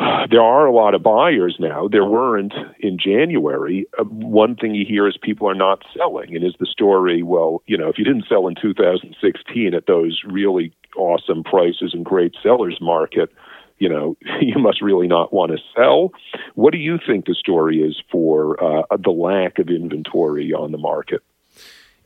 there 0.30 0.42
are 0.42 0.66
a 0.66 0.74
lot 0.74 0.94
of 0.94 1.04
buyers 1.04 1.58
now. 1.60 1.88
There 1.88 2.06
weren't 2.06 2.54
in 2.80 2.98
January. 2.98 3.86
Uh, 4.00 4.04
one 4.06 4.56
thing 4.56 4.76
you 4.76 4.86
hear 4.86 5.08
is 5.08 5.18
people 5.22 5.50
are 5.50 5.56
not 5.56 5.84
selling. 5.96 6.36
And 6.36 6.44
is 6.44 6.56
the 6.60 6.66
story, 6.66 7.24
well, 7.24 7.62
you 7.68 7.78
know, 7.78 7.90
if 7.90 7.98
you 7.98 8.06
didn't 8.06 8.26
sell 8.28 8.48
in 8.48 8.56
2016 8.62 9.74
at 9.74 9.88
those 9.88 10.22
really 10.26 10.74
awesome 10.98 11.44
prices 11.44 11.94
and 11.94 12.04
great 12.06 12.36
sellers 12.42 12.80
market, 12.82 13.32
you 13.78 13.90
know, 13.90 14.16
you 14.42 14.58
must 14.60 14.82
really 14.82 15.08
not 15.08 15.34
want 15.34 15.52
to 15.52 15.58
sell. 15.76 16.12
What 16.56 16.72
do 16.72 16.78
you 16.78 16.98
think 17.06 17.26
the 17.26 17.36
story 17.36 17.80
is 17.80 18.02
for 18.12 18.62
uh, 18.64 18.84
the 18.98 19.12
lack 19.12 19.60
of 19.60 19.70
inventory 19.70 20.54
on 20.54 20.72
the 20.72 20.78
market? 20.78 21.22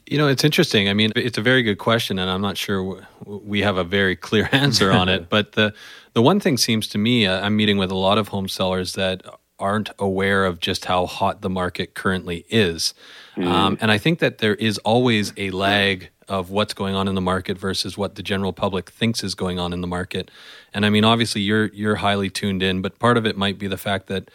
You 0.07 0.19
know, 0.19 0.27
it's 0.27 0.43
interesting. 0.43 0.87
I 0.87 0.93
mean, 0.93 1.11
it's 1.15 1.37
a 1.37 1.41
very 1.41 1.63
good 1.63 1.77
question, 1.77 2.19
and 2.19 2.29
I'm 2.29 2.41
not 2.41 2.57
sure 2.57 3.01
we 3.25 3.61
have 3.61 3.77
a 3.77 3.83
very 3.83 4.15
clear 4.15 4.47
answer 4.51 4.91
on 4.91 5.09
it. 5.09 5.29
But 5.35 5.53
the 5.53 5.73
the 6.13 6.21
one 6.21 6.39
thing 6.39 6.57
seems 6.57 6.87
to 6.89 6.97
me, 6.97 7.25
uh, 7.25 7.45
I'm 7.45 7.55
meeting 7.55 7.77
with 7.77 7.91
a 7.91 7.95
lot 7.95 8.17
of 8.17 8.29
home 8.29 8.47
sellers 8.47 8.93
that 8.93 9.23
aren't 9.57 9.89
aware 9.99 10.45
of 10.45 10.59
just 10.59 10.85
how 10.85 11.05
hot 11.05 11.41
the 11.41 11.49
market 11.49 11.93
currently 11.93 12.45
is, 12.49 12.93
mm. 13.35 13.45
um, 13.45 13.77
and 13.81 13.91
I 13.91 13.97
think 13.97 14.19
that 14.19 14.37
there 14.37 14.55
is 14.55 14.77
always 14.79 15.33
a 15.37 15.49
lag 15.49 16.09
of 16.27 16.49
what's 16.49 16.73
going 16.73 16.95
on 16.95 17.07
in 17.07 17.15
the 17.15 17.21
market 17.21 17.57
versus 17.57 17.97
what 17.97 18.15
the 18.15 18.23
general 18.23 18.53
public 18.53 18.89
thinks 18.89 19.23
is 19.23 19.35
going 19.35 19.59
on 19.59 19.73
in 19.73 19.81
the 19.81 19.87
market. 19.87 20.31
And 20.73 20.85
I 20.85 20.89
mean, 20.89 21.03
obviously, 21.03 21.41
you're 21.41 21.67
you're 21.67 21.95
highly 21.95 22.29
tuned 22.29 22.63
in, 22.63 22.81
but 22.81 22.99
part 22.99 23.17
of 23.17 23.25
it 23.25 23.37
might 23.37 23.57
be 23.57 23.67
the 23.67 23.77
fact 23.77 24.07
that 24.07 24.29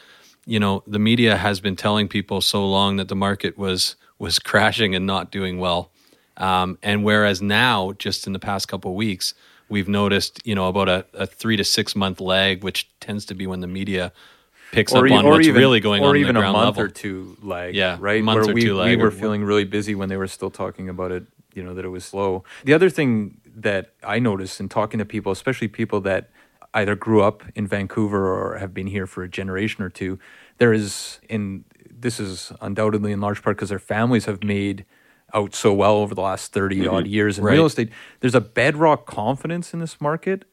you 0.46 0.58
know 0.58 0.82
the 0.86 0.98
media 0.98 1.36
has 1.36 1.60
been 1.60 1.76
telling 1.76 2.08
people 2.08 2.40
so 2.40 2.68
long 2.68 2.96
that 2.96 3.08
the 3.08 3.16
market 3.16 3.56
was 3.56 3.96
was 4.20 4.38
crashing 4.38 4.94
and 4.94 5.06
not 5.06 5.32
doing 5.32 5.58
well. 5.58 5.90
Um, 6.36 6.78
and 6.82 7.02
whereas 7.02 7.42
now, 7.42 7.92
just 7.92 8.28
in 8.28 8.32
the 8.32 8.38
past 8.38 8.68
couple 8.68 8.92
of 8.92 8.96
weeks, 8.96 9.34
we've 9.68 9.88
noticed, 9.88 10.46
you 10.46 10.54
know, 10.54 10.68
about 10.68 10.88
a, 10.88 11.04
a, 11.14 11.26
three 11.26 11.56
to 11.56 11.64
six 11.64 11.96
month 11.96 12.20
lag, 12.20 12.62
which 12.62 12.88
tends 13.00 13.24
to 13.26 13.34
be 13.34 13.46
when 13.46 13.60
the 13.60 13.66
media 13.66 14.12
picks 14.72 14.92
or 14.92 15.06
up 15.06 15.12
on 15.12 15.26
what's 15.26 15.46
even, 15.46 15.60
really 15.60 15.80
going 15.80 16.02
or 16.02 16.10
on. 16.10 16.14
Or 16.14 16.16
even 16.16 16.36
a 16.36 16.42
month 16.42 16.76
level. 16.76 16.82
or 16.84 16.88
two 16.88 17.36
lag. 17.42 17.74
Yeah, 17.74 17.96
right. 17.98 18.22
Month 18.22 18.42
Where 18.42 18.50
or 18.50 18.54
we, 18.54 18.62
two 18.62 18.76
lag. 18.76 18.96
We 18.96 19.02
were 19.02 19.10
feeling 19.10 19.42
really 19.42 19.64
busy 19.64 19.94
when 19.94 20.08
they 20.08 20.16
were 20.16 20.28
still 20.28 20.50
talking 20.50 20.88
about 20.88 21.10
it. 21.10 21.24
You 21.54 21.64
know 21.64 21.74
that 21.74 21.84
it 21.84 21.88
was 21.88 22.04
slow. 22.04 22.44
The 22.64 22.74
other 22.74 22.90
thing 22.90 23.40
that 23.56 23.92
I 24.04 24.18
noticed 24.18 24.60
in 24.60 24.68
talking 24.68 24.98
to 24.98 25.04
people, 25.04 25.32
especially 25.32 25.66
people 25.68 26.00
that 26.02 26.30
either 26.72 26.94
grew 26.94 27.22
up 27.22 27.42
in 27.54 27.66
Vancouver 27.66 28.32
or 28.32 28.58
have 28.58 28.72
been 28.72 28.86
here 28.86 29.06
for 29.06 29.24
a 29.24 29.28
generation 29.28 29.82
or 29.82 29.88
two, 29.88 30.20
there 30.58 30.72
is 30.72 31.18
in 31.28 31.64
this 32.00 32.20
is 32.20 32.52
undoubtedly 32.60 33.12
in 33.12 33.20
large 33.20 33.42
part 33.42 33.56
because 33.56 33.68
their 33.68 33.78
families 33.78 34.24
have 34.24 34.42
made 34.42 34.84
out 35.34 35.54
so 35.54 35.72
well 35.72 35.96
over 35.96 36.14
the 36.14 36.20
last 36.20 36.52
30 36.52 36.76
mm-hmm. 36.80 36.94
odd 36.94 37.06
years 37.06 37.38
in 37.38 37.44
right. 37.44 37.52
real 37.52 37.66
estate. 37.66 37.90
There's 38.20 38.34
a 38.34 38.40
bedrock 38.40 39.06
confidence 39.06 39.72
in 39.72 39.80
this 39.80 40.00
market. 40.00 40.44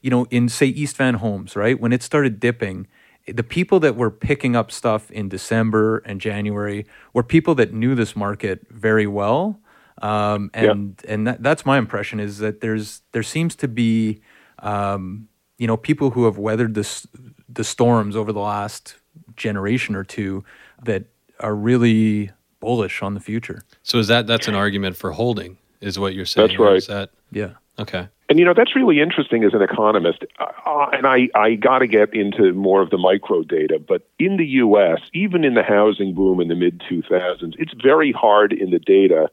You 0.00 0.10
know, 0.10 0.26
in 0.30 0.48
say 0.48 0.66
East 0.66 0.96
Van 0.96 1.14
Homes, 1.14 1.56
right? 1.56 1.78
When 1.78 1.92
it 1.92 2.02
started 2.02 2.40
dipping, 2.40 2.86
the 3.26 3.42
people 3.42 3.80
that 3.80 3.96
were 3.96 4.10
picking 4.10 4.56
up 4.56 4.72
stuff 4.72 5.10
in 5.10 5.28
December 5.28 5.98
and 5.98 6.20
January 6.20 6.86
were 7.12 7.22
people 7.22 7.54
that 7.56 7.72
knew 7.72 7.94
this 7.94 8.16
market 8.16 8.66
very 8.70 9.06
well. 9.06 9.60
Um, 10.00 10.50
and 10.54 11.00
yeah. 11.04 11.14
and 11.14 11.26
that, 11.26 11.42
that's 11.42 11.64
my 11.64 11.78
impression 11.78 12.18
is 12.18 12.38
that 12.38 12.60
there's 12.60 13.02
there 13.12 13.22
seems 13.22 13.54
to 13.56 13.68
be 13.68 14.20
um, 14.60 15.28
you 15.58 15.66
know 15.66 15.76
people 15.76 16.10
who 16.10 16.24
have 16.24 16.38
weathered 16.38 16.74
this 16.74 17.06
the 17.48 17.62
storms 17.62 18.16
over 18.16 18.32
the 18.32 18.40
last 18.40 18.96
generation 19.36 19.94
or 19.94 20.02
two 20.02 20.44
that 20.82 21.04
are 21.40 21.54
really 21.54 22.30
bullish 22.60 23.02
on 23.02 23.14
the 23.14 23.20
future. 23.20 23.62
So 23.82 23.98
is 23.98 24.08
that 24.08 24.26
that's 24.26 24.48
an 24.48 24.54
argument 24.54 24.96
for 24.96 25.12
holding? 25.12 25.58
Is 25.80 25.98
what 25.98 26.14
you're 26.14 26.24
saying? 26.24 26.48
That's 26.48 26.60
right. 26.60 26.76
Is 26.76 26.86
that 26.86 27.10
yeah? 27.32 27.54
Okay. 27.78 28.08
And 28.28 28.38
you 28.38 28.44
know 28.44 28.54
that's 28.56 28.74
really 28.74 29.00
interesting 29.00 29.44
as 29.44 29.52
an 29.52 29.60
economist, 29.60 30.24
uh, 30.38 30.86
and 30.92 31.06
I 31.06 31.28
I 31.34 31.54
got 31.54 31.80
to 31.80 31.86
get 31.86 32.14
into 32.14 32.52
more 32.54 32.80
of 32.80 32.90
the 32.90 32.96
micro 32.96 33.42
data. 33.42 33.78
But 33.78 34.08
in 34.18 34.36
the 34.38 34.46
U.S., 34.46 35.00
even 35.12 35.44
in 35.44 35.54
the 35.54 35.62
housing 35.62 36.14
boom 36.14 36.40
in 36.40 36.48
the 36.48 36.54
mid 36.54 36.80
2000s, 36.90 37.54
it's 37.58 37.74
very 37.82 38.12
hard 38.12 38.52
in 38.52 38.70
the 38.70 38.78
data 38.78 39.28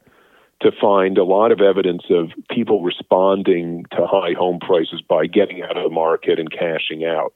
to 0.60 0.70
find 0.78 1.16
a 1.16 1.24
lot 1.24 1.52
of 1.52 1.60
evidence 1.60 2.02
of 2.10 2.30
people 2.50 2.82
responding 2.82 3.86
to 3.92 4.06
high 4.06 4.34
home 4.36 4.58
prices 4.60 5.02
by 5.08 5.26
getting 5.26 5.62
out 5.62 5.76
of 5.76 5.84
the 5.84 5.90
market 5.90 6.38
and 6.38 6.50
cashing 6.50 7.04
out. 7.04 7.32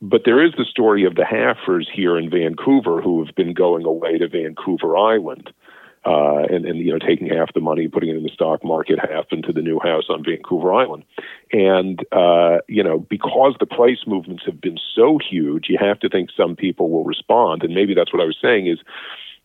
But 0.00 0.22
there 0.24 0.44
is 0.44 0.52
the 0.56 0.64
story 0.64 1.04
of 1.04 1.16
the 1.16 1.24
Haffers 1.24 1.88
here 1.92 2.16
in 2.16 2.30
Vancouver 2.30 3.00
who 3.02 3.24
have 3.24 3.34
been 3.34 3.52
going 3.52 3.84
away 3.84 4.18
to 4.18 4.28
Vancouver 4.28 4.96
Island. 4.96 5.52
Uh, 6.04 6.44
and, 6.48 6.64
and 6.64 6.78
you 6.78 6.92
know 6.92 6.98
taking 6.98 7.28
half 7.28 7.52
the 7.54 7.60
money, 7.60 7.88
putting 7.88 8.08
it 8.08 8.16
in 8.16 8.22
the 8.22 8.30
stock 8.30 8.64
market, 8.64 9.00
half 9.00 9.26
into 9.32 9.52
the 9.52 9.60
new 9.60 9.80
house 9.80 10.04
on 10.08 10.24
Vancouver 10.24 10.72
Island, 10.72 11.02
and 11.52 12.06
uh, 12.12 12.58
you 12.68 12.84
know 12.84 13.00
because 13.00 13.56
the 13.58 13.66
price 13.66 14.04
movements 14.06 14.44
have 14.46 14.60
been 14.60 14.78
so 14.94 15.18
huge, 15.18 15.66
you 15.68 15.76
have 15.78 15.98
to 15.98 16.08
think 16.08 16.30
some 16.34 16.54
people 16.54 16.88
will 16.88 17.04
respond, 17.04 17.64
and 17.64 17.74
maybe 17.74 17.94
that's 17.94 18.12
what 18.12 18.22
I 18.22 18.26
was 18.26 18.38
saying 18.40 18.68
is 18.68 18.78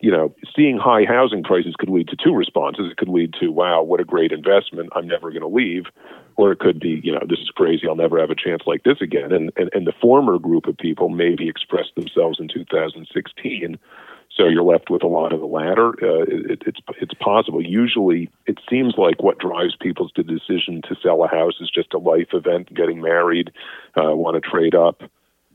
you 0.00 0.10
know, 0.10 0.34
seeing 0.54 0.78
high 0.78 1.04
housing 1.04 1.42
prices 1.42 1.74
could 1.78 1.88
lead 1.88 2.08
to 2.08 2.16
two 2.16 2.34
responses. 2.34 2.90
It 2.90 2.96
could 2.96 3.08
lead 3.08 3.34
to, 3.40 3.48
wow, 3.48 3.82
what 3.82 4.00
a 4.00 4.04
great 4.04 4.32
investment. 4.32 4.90
I'm 4.94 5.06
never 5.06 5.30
going 5.30 5.42
to 5.42 5.48
leave. 5.48 5.84
Or 6.36 6.50
it 6.52 6.58
could 6.58 6.80
be, 6.80 7.00
you 7.02 7.12
know, 7.12 7.22
this 7.28 7.38
is 7.38 7.50
crazy. 7.50 7.88
I'll 7.88 7.94
never 7.94 8.18
have 8.18 8.30
a 8.30 8.34
chance 8.34 8.62
like 8.66 8.82
this 8.82 9.00
again. 9.00 9.32
And, 9.32 9.52
and, 9.56 9.70
and 9.72 9.86
the 9.86 9.92
former 10.00 10.38
group 10.38 10.66
of 10.66 10.76
people 10.76 11.08
maybe 11.08 11.48
expressed 11.48 11.94
themselves 11.94 12.40
in 12.40 12.48
2016. 12.48 13.78
So 14.36 14.46
you're 14.46 14.64
left 14.64 14.90
with 14.90 15.04
a 15.04 15.08
lot 15.08 15.32
of 15.32 15.38
the 15.38 15.46
latter. 15.46 15.90
Uh, 15.90 16.24
it, 16.26 16.62
it's 16.66 16.80
it's 17.00 17.14
possible. 17.14 17.64
Usually, 17.64 18.28
it 18.46 18.58
seems 18.68 18.94
like 18.98 19.22
what 19.22 19.38
drives 19.38 19.76
people 19.80 20.08
to 20.08 20.22
the 20.24 20.32
decision 20.32 20.82
to 20.88 20.96
sell 21.00 21.22
a 21.22 21.28
house 21.28 21.54
is 21.60 21.70
just 21.70 21.94
a 21.94 21.98
life 21.98 22.28
event, 22.32 22.74
getting 22.74 23.00
married, 23.00 23.52
uh, 23.96 24.10
want 24.16 24.34
to 24.34 24.40
trade 24.40 24.74
up, 24.74 25.02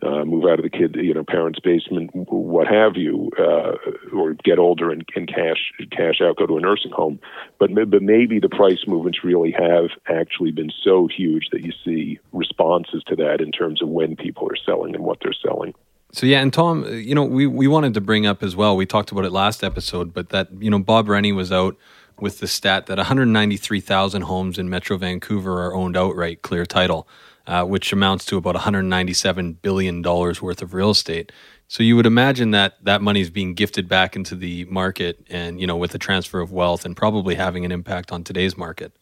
uh, 0.02 0.24
move 0.24 0.46
out 0.46 0.60
of 0.60 0.64
the 0.64 0.70
kid, 0.70 0.96
you 0.96 1.14
know, 1.14 1.24
parents' 1.24 1.60
basement, 1.60 2.10
what 2.14 2.68
have 2.68 2.96
you, 2.96 3.30
uh, 3.38 3.74
or 4.14 4.34
get 4.44 4.58
older 4.58 4.92
and, 4.92 5.06
and 5.16 5.28
cash 5.28 5.72
cash 5.92 6.22
out, 6.22 6.38
go 6.38 6.48
to 6.48 6.58
a 6.58 6.62
nursing 6.62 6.92
home. 6.92 7.20
But 7.58 7.72
but 7.90 8.02
maybe 8.02 8.40
the 8.40 8.50
price 8.50 8.86
movements 8.88 9.24
really 9.24 9.52
have 9.52 9.90
actually 10.08 10.52
been 10.52 10.72
so 10.84 11.08
huge 11.08 11.50
that 11.52 11.64
you 11.64 11.74
see 11.84 12.20
responses 12.32 13.04
to 13.08 13.16
that 13.18 13.42
in 13.42 13.52
terms 13.52 13.82
of 13.82 13.90
when 13.90 14.16
people 14.16 14.48
are 14.50 14.56
selling 14.56 14.96
and 14.96 15.04
what 15.04 15.20
they're 15.22 15.34
selling. 15.34 15.74
So 16.12 16.26
yeah, 16.26 16.42
and 16.42 16.52
Tom, 16.52 16.86
you 16.86 17.14
know, 17.14 17.24
we 17.24 17.46
we 17.46 17.68
wanted 17.68 17.94
to 17.96 18.02
bring 18.02 18.26
up 18.26 18.42
as 18.42 18.56
well. 18.56 18.76
We 18.76 18.86
talked 18.86 19.12
about 19.12 19.26
it 19.26 19.32
last 19.32 19.64
episode, 19.64 20.14
but 20.14 20.30
that 20.30 20.50
you 20.60 20.70
know 20.70 20.80
Bob 20.80 21.10
Rennie 21.10 21.34
was 21.34 21.52
out 21.52 21.76
with 22.22 22.40
the 22.40 22.48
stat 22.48 22.88
that 22.88 22.98
193,000 22.98 24.24
homes 24.24 24.58
in 24.58 24.70
Metro 24.70 24.98
Vancouver 24.98 25.64
are 25.66 25.74
owned 25.74 25.96
outright, 25.96 26.42
clear 26.42 26.66
title 26.66 27.08
uh, 27.50 27.66
which 27.66 27.92
amounts 27.92 28.26
to 28.26 28.38
about 28.38 28.54
197 28.54 29.54
billion 29.54 30.04
dollars 30.04 30.40
worth 30.40 30.62
of 30.62 30.76
real 30.76 30.92
estate. 30.92 31.32
So 31.68 31.82
you 31.82 31.96
would 31.96 32.06
imagine 32.06 32.52
that 32.52 32.76
that 32.84 33.02
money 33.02 33.22
is 33.22 33.32
being 33.32 33.56
gifted 33.56 33.90
back 33.90 34.16
into 34.16 34.36
the 34.36 34.66
market, 34.66 35.26
and 35.30 35.60
you 35.60 35.66
know, 35.66 35.76
with 35.76 35.92
the 35.92 35.98
transfer 35.98 36.42
of 36.42 36.52
wealth, 36.52 36.86
and 36.86 36.96
probably 36.96 37.34
having 37.36 37.66
an 37.66 37.72
impact 37.72 38.12
on 38.12 38.24
today's 38.24 38.56
market. 38.56 38.94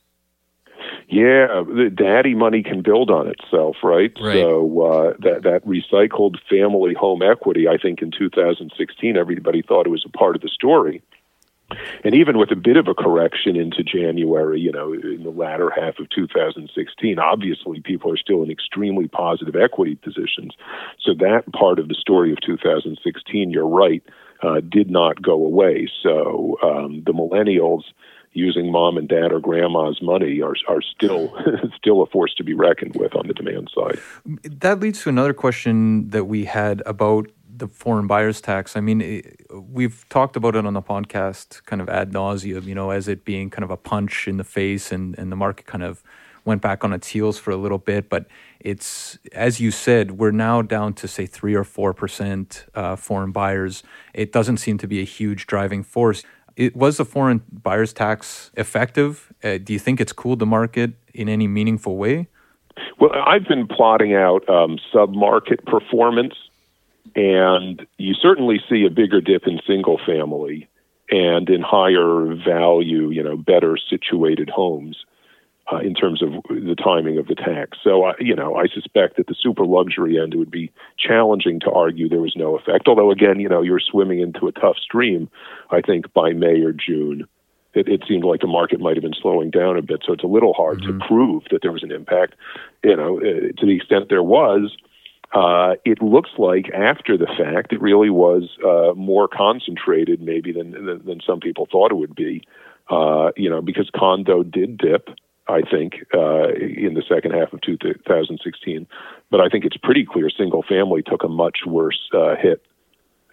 Yeah, 1.10 1.63
the 1.65 1.89
daddy 1.93 2.36
money 2.36 2.63
can 2.63 2.81
build 2.81 3.12
on 3.12 3.27
itself, 3.27 3.77
right? 3.83 4.12
Right. 4.19 4.36
So 4.36 4.81
uh, 4.81 5.13
that 5.19 5.43
that 5.43 5.65
recycled 5.65 6.38
family 6.49 6.93
home 6.93 7.21
equity, 7.21 7.67
I 7.67 7.77
think 7.77 8.01
in 8.01 8.12
2016, 8.12 9.17
everybody 9.17 9.62
thought 9.62 9.86
it 9.86 9.89
was 9.89 10.05
a 10.05 10.17
part 10.17 10.38
of 10.38 10.41
the 10.41 10.49
story. 10.49 11.01
And 12.03 12.13
even 12.13 12.38
with 12.38 12.51
a 12.51 12.55
bit 12.55 12.77
of 12.77 12.88
a 12.88 12.93
correction 12.93 13.55
into 13.55 13.83
January, 13.83 14.60
you 14.60 14.71
know, 14.71 14.93
in 14.93 15.23
the 15.23 15.29
latter 15.29 15.69
half 15.69 15.99
of 15.99 16.10
2016, 16.10 17.19
obviously 17.19 17.81
people 17.81 18.12
are 18.12 18.17
still 18.17 18.43
in 18.43 18.51
extremely 18.51 19.07
positive 19.07 19.55
equity 19.55 19.95
positions. 19.95 20.55
So 20.99 21.13
that 21.15 21.43
part 21.53 21.79
of 21.79 21.88
the 21.88 21.95
story 21.95 22.31
of 22.31 22.39
2016, 22.41 23.49
you're 23.49 23.67
right, 23.67 24.03
uh, 24.43 24.62
did 24.62 24.89
not 24.89 25.21
go 25.21 25.33
away. 25.33 25.89
So 26.03 26.57
um, 26.63 27.03
the 27.05 27.13
millennials 27.13 27.83
using 28.33 28.71
mom 28.71 28.97
and 28.97 29.10
dad 29.10 29.31
or 29.31 29.39
grandma's 29.39 29.99
money 30.01 30.41
are 30.41 30.55
are 30.67 30.81
still 30.81 31.36
still 31.75 32.01
a 32.01 32.05
force 32.05 32.33
to 32.36 32.43
be 32.43 32.53
reckoned 32.53 32.95
with 32.95 33.15
on 33.15 33.27
the 33.27 33.33
demand 33.33 33.69
side. 33.73 33.99
That 34.43 34.79
leads 34.79 35.01
to 35.03 35.10
another 35.10 35.33
question 35.33 36.10
that 36.10 36.25
we 36.25 36.45
had 36.45 36.83
about 36.86 37.27
the 37.58 37.67
foreign 37.67 38.08
buyers 38.08 38.41
tax. 38.41 38.76
I 38.76 38.82
mean, 38.82 39.24
we've 39.52 40.08
talked 40.10 40.36
about 40.36 40.56
it 40.56 40.65
on 40.65 40.74
the 40.74 40.82
podcast 40.82 41.63
kind 41.65 41.82
of 41.82 41.89
ad 41.89 42.12
nauseum, 42.12 42.65
you 42.65 42.76
know, 42.76 42.91
as 42.91 43.08
it 43.08 43.26
being 43.26 43.50
kind 43.50 43.63
of 43.63 43.72
a 43.72 43.78
punch 43.78 44.28
in 44.28 44.38
the 44.38 44.43
face 44.43 44.91
and, 44.91 45.17
and 45.17 45.32
the 45.32 45.36
market 45.36 45.65
kind 45.65 45.84
of 45.84 46.04
went 46.46 46.62
back 46.62 46.84
on 46.84 46.93
its 46.93 47.10
heels 47.10 47.38
for 47.38 47.52
a 47.52 47.58
little 47.58 47.78
bit. 47.78 48.10
But 48.10 48.26
it's, 48.60 49.17
as 49.34 49.60
you 49.60 49.72
said, 49.72 50.12
we're 50.12 50.32
now 50.32 50.62
down 50.62 50.93
to 50.96 51.08
say 51.08 51.26
three 51.26 51.56
or 51.56 51.63
4% 51.63 52.65
uh, 52.74 52.96
foreign 52.96 53.32
buyers. 53.32 53.84
It 54.13 54.32
doesn't 54.32 54.58
seem 54.58 54.78
to 54.80 54.88
be 54.88 55.02
a 55.02 55.06
huge 55.06 55.48
driving 55.48 55.84
force. 55.84 56.24
It, 56.56 56.76
was 56.76 56.98
the 56.98 57.06
foreign 57.06 57.43
buyers 57.52 57.93
tax 57.93 58.52
effective? 58.56 59.34
Uh, 59.43 59.58
do 59.58 59.74
you 59.74 59.80
think 59.80 60.00
it's 60.00 60.13
cooled 60.13 60.39
the 60.39 60.46
market 60.46 60.93
in 61.13 61.30
any 61.30 61.48
meaningful 61.48 61.98
way? 61.98 62.28
Well, 63.00 63.12
I've 63.13 63.48
been 63.48 63.67
plotting 63.67 64.15
out 64.15 64.48
um, 64.50 64.80
sub 64.91 65.13
market 65.13 65.65
performance 65.65 66.34
and 67.17 67.86
you 67.97 68.13
certainly 68.13 68.62
see 68.69 68.86
a 68.86 68.91
bigger 68.91 69.19
dip 69.21 69.47
in 69.47 69.60
single 69.65 69.99
family 70.06 70.69
and 71.10 71.49
in 71.49 71.62
higher 71.62 72.36
value, 72.36 73.10
you 73.10 73.23
know, 73.23 73.36
better 73.36 73.75
situated 73.89 74.49
homes 74.51 75.03
uh, 75.71 75.77
in 75.77 75.95
terms 75.95 76.21
of 76.21 76.30
the 76.47 76.75
timing 76.75 77.17
of 77.17 77.25
the 77.25 77.34
tax. 77.34 77.80
So, 77.84 78.06
uh, 78.06 78.13
you 78.19 78.36
know, 78.36 78.56
I 78.56 78.67
suspect 78.67 79.17
that 79.17 79.25
the 79.25 79.36
super 79.38 79.65
luxury 79.65 80.21
end 80.21 80.36
it 80.36 80.38
would 80.38 80.51
be 80.51 80.71
challenging 80.97 81.60
to 81.62 81.71
argue 81.71 82.08
there 82.08 82.19
was 82.19 82.36
no 82.36 82.56
effect. 82.56 82.88
Although, 82.88 83.10
again, 83.10 83.39
you 83.39 83.49
know, 83.49 83.63
you're 83.63 83.80
swimming 83.80 84.19
into 84.19 84.47
a 84.47 84.51
tough 84.51 84.77
stream. 84.77 85.27
I 85.71 85.82
think 85.82 86.13
by 86.13 86.34
May 86.34 86.62
or 86.62 86.71
June, 86.71 87.27
it, 87.73 87.88
it 87.88 88.03
seemed 88.08 88.25
like 88.25 88.41
the 88.41 88.47
market 88.47 88.80
might 88.80 88.95
have 88.95 89.03
been 89.03 89.15
slowing 89.19 89.49
down 89.49 89.75
a 89.75 89.82
bit. 89.82 90.03
So 90.06 90.13
it's 90.13 90.23
a 90.23 90.27
little 90.27 90.53
hard 90.53 90.82
mm-hmm. 90.82 90.99
to 90.99 91.08
prove 91.08 91.43
that 91.49 91.63
there 91.63 91.71
was 91.71 91.84
an 91.84 91.91
impact. 91.91 92.36
You 92.84 92.95
know, 92.95 93.17
uh, 93.17 93.53
to 93.58 93.65
the 93.65 93.75
extent 93.75 94.10
there 94.10 94.23
was 94.23 94.77
uh, 95.38 95.76
it 95.86 96.02
looks 96.02 96.32
like 96.39 96.67
after 96.73 97.15
the 97.15 97.28
fact 97.28 97.71
it 97.71 97.80
really 97.80 98.10
was 98.10 98.58
uh, 98.65 98.93
more 98.95 99.28
concentrated 99.28 100.19
maybe 100.19 100.52
than, 100.52 100.71
than, 100.71 101.06
than 101.06 101.19
some 101.21 101.39
people 101.39 101.67
thought 101.71 101.91
it 101.91 101.95
would 101.95 102.15
be. 102.15 102.41
Uh, 102.89 103.32
you 103.36 103.47
know, 103.47 103.62
because 103.62 103.91
condo 103.95 104.41
did 104.41 104.80
dip, 104.80 105.10
I 105.47 105.62
think, 105.62 106.06
uh, 106.12 106.47
in 106.54 106.95
the 106.95 107.04
second 107.08 107.34
half 107.34 107.54
of 107.54 107.62
2016. 107.62 108.88
But 109.30 109.41
I 109.41 109.50
think 109.50 109.63
it's 109.63 109.78
pretty 109.78 110.06
clear 110.06 110.32
single 110.32 110.63
family 110.63 111.04
took 111.04 111.23
a 111.23 111.28
much 111.28 111.60
worse 111.67 112.00
uh, 112.15 112.36
hit 112.36 112.65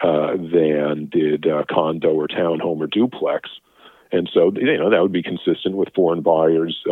uh, 0.03 0.33
than 0.37 1.09
did 1.11 1.47
condo 1.71 2.13
or 2.13 2.29
townhome 2.29 2.81
or 2.81 2.87
duplex. 2.87 3.49
And 4.13 4.29
so, 4.31 4.53
you 4.55 4.77
know, 4.77 4.91
that 4.91 5.01
would 5.01 5.13
be 5.13 5.23
consistent 5.23 5.77
with 5.77 5.89
foreign 5.95 6.21
buyers 6.21 6.85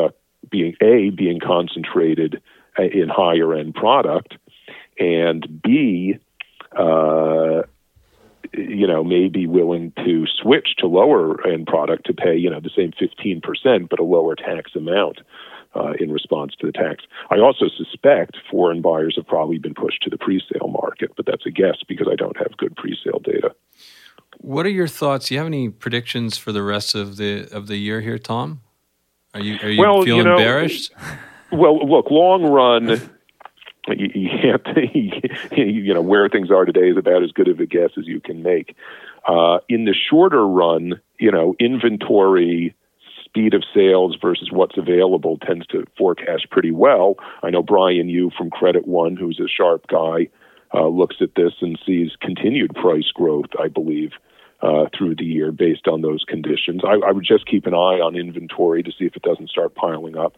being 0.49 0.75
a 0.81 1.11
being 1.11 1.39
concentrated 1.39 2.41
in 2.79 3.11
higher 3.11 3.55
end 3.55 3.75
product, 3.75 4.37
and 4.99 5.63
B, 5.63 6.19
uh, 6.77 7.63
you 8.53 8.87
know, 8.87 9.03
may 9.03 9.29
be 9.29 9.47
willing 9.47 9.93
to 10.05 10.27
switch 10.27 10.77
to 10.79 10.87
lower 10.87 11.47
end 11.47 11.67
product 11.67 12.07
to 12.07 12.15
pay, 12.15 12.37
you 12.37 12.51
know, 12.51 12.61
the 12.61 12.71
same 12.77 12.93
15%, 12.93 13.89
but 13.89 13.99
a 13.99 14.05
lower 14.05 14.35
tax 14.35 14.75
amount 14.75 15.21
uh, 15.75 15.93
in 15.99 16.13
response 16.13 16.55
to 16.61 16.67
the 16.67 16.73
tax. 16.73 17.05
I 17.31 17.39
also 17.39 17.67
suspect 17.69 18.37
foreign 18.51 18.83
buyers 18.83 19.17
have 19.17 19.27
probably 19.27 19.59
been 19.59 19.75
pushed 19.75 20.03
to 20.03 20.11
the 20.11 20.19
pre-sale 20.19 20.69
market, 20.69 21.13
but 21.17 21.27
that's 21.27 21.47
a 21.47 21.51
guess 21.51 21.77
because 21.89 22.09
I 22.11 22.15
don't 22.15 22.37
have 22.37 22.57
good 22.59 22.77
pre-sale 22.77 23.21
data. 23.21 23.55
What 24.39 24.67
are 24.67 24.71
your 24.71 24.89
thoughts? 24.89 25.29
Do 25.29 25.35
you 25.35 25.39
have 25.39 25.47
any 25.47 25.69
predictions 25.71 26.37
for 26.37 26.53
the 26.53 26.63
rest 26.63 26.95
of 26.95 27.17
the 27.17 27.49
of 27.53 27.67
the 27.67 27.77
year 27.77 28.01
here, 28.01 28.19
Tom? 28.19 28.61
Are 29.35 29.41
you 29.41 29.59
are 29.63 29.69
you 29.69 29.81
well, 29.81 30.03
feeling 30.03 30.19
you 30.19 30.25
know, 30.25 30.37
bearish? 30.37 30.91
Well, 31.53 31.87
look, 31.87 32.11
long 32.11 32.45
run 32.45 33.11
you, 33.97 34.09
you 34.15 34.29
can't 34.29 35.53
you 35.57 35.93
know 35.95 36.03
where 36.03 36.29
things 36.29 36.51
are 36.51 36.65
today 36.65 36.89
is 36.89 36.97
about 36.97 37.23
as 37.23 37.33
good 37.33 37.49
of 37.49 37.61
a 37.61 37.67
guess 37.67 37.91
as 37.99 38.07
you 38.07 38.21
can 38.21 38.43
make. 38.43 38.77
Uh, 39.27 39.59
in 39.69 39.85
the 39.85 39.95
shorter 39.95 40.47
run 40.47 41.01
you 41.19 41.31
know 41.31 41.55
inventory 41.59 42.75
speed 43.25 43.55
of 43.55 43.63
sales 43.75 44.17
versus 44.21 44.51
what's 44.53 44.77
available 44.77 45.39
tends 45.39 45.67
to 45.67 45.85
forecast 45.97 46.51
pretty 46.51 46.71
well. 46.71 47.17
I 47.43 47.51
know 47.51 47.63
Bryan 47.63 48.09
Yu 48.09 48.31
from 48.37 48.51
credit 48.51 48.87
one 48.87 49.17
who's 49.17 49.41
a 49.41 49.49
sharp 49.49 49.87
guy 49.89 50.29
uh, 50.75 50.87
looks 50.89 51.17
at 51.21 51.35
this 51.35 51.55
and 51.61 51.79
sees 51.85 52.13
continued 52.21 52.75
price 52.75 53.11
growth 53.15 53.51
i 53.59 53.69
believe 53.69 54.13
uh, 54.63 54.87
through 54.97 55.17
the 55.17 55.25
year 55.25 55.51
based 55.51 55.89
on 55.89 56.03
those 56.03 56.25
conditions. 56.25 56.83
I, 56.85 56.95
I 57.07 57.11
would 57.11 57.25
just 57.25 57.47
keep 57.47 57.67
an 57.67 57.75
eye 57.75 57.99
on 57.99 58.15
inventory 58.15 58.83
to 58.85 58.93
see 58.93 59.05
if 59.05 59.17
it 59.17 59.23
doesn't 59.23 59.51
start 59.51 59.75
piling 59.75 60.17
up 60.17 60.37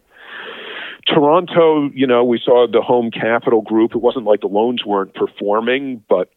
Toronto, 1.07 1.89
you 1.93 2.07
know, 2.07 2.23
we 2.23 2.39
saw 2.43 2.67
the 2.71 2.81
home 2.81 3.11
capital 3.11 3.61
group. 3.61 3.91
It 3.93 4.01
wasn't 4.01 4.25
like 4.25 4.41
the 4.41 4.47
loans 4.47 4.83
weren't 4.85 5.13
performing, 5.13 6.03
but 6.09 6.29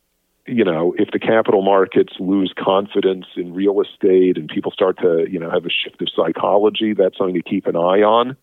you 0.46 0.64
know, 0.64 0.94
if 0.98 1.10
the 1.10 1.18
capital 1.18 1.62
markets 1.62 2.14
lose 2.18 2.52
confidence 2.58 3.26
in 3.36 3.52
real 3.52 3.82
estate 3.82 4.38
and 4.38 4.48
people 4.48 4.72
start 4.72 4.98
to, 4.98 5.26
you 5.30 5.38
know, 5.38 5.50
have 5.50 5.66
a 5.66 5.70
shift 5.70 6.00
of 6.00 6.08
psychology, 6.14 6.94
that's 6.94 7.18
something 7.18 7.34
to 7.34 7.42
keep 7.42 7.66
an 7.66 7.76
eye 7.76 8.02
on. 8.02 8.36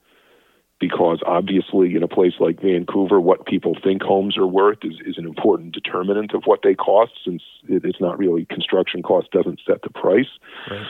Because 0.77 1.21
obviously, 1.25 1.95
in 1.95 2.03
a 2.03 2.07
place 2.07 2.33
like 2.39 2.61
Vancouver, 2.61 3.21
what 3.21 3.45
people 3.45 3.77
think 3.81 4.03
homes 4.03 4.37
are 4.37 4.45
worth 4.45 4.79
is, 4.83 4.95
is 5.05 5.17
an 5.17 5.25
important 5.25 5.73
determinant 5.73 6.33
of 6.33 6.43
what 6.43 6.59
they 6.63 6.75
cost, 6.75 7.13
since 7.23 7.41
it's 7.69 8.01
not 8.01 8.17
really 8.17 8.45
construction 8.45 9.01
cost 9.01 9.31
doesn't 9.31 9.61
set 9.65 9.81
the 9.83 9.89
price. 9.89 10.27
Right. 10.69 10.85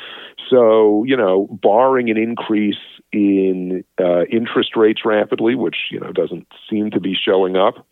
So, 0.49 1.03
you 1.05 1.15
know, 1.15 1.47
barring 1.61 2.09
an 2.09 2.17
increase 2.17 2.81
in 3.11 3.83
uh, 3.99 4.25
interest 4.25 4.75
rates 4.75 5.01
rapidly, 5.05 5.53
which 5.55 5.77
you 5.91 5.99
know 5.99 6.11
doesn't 6.11 6.47
seem 6.69 6.89
to 6.91 6.99
be 6.99 7.15
showing 7.15 7.55
up, 7.55 7.85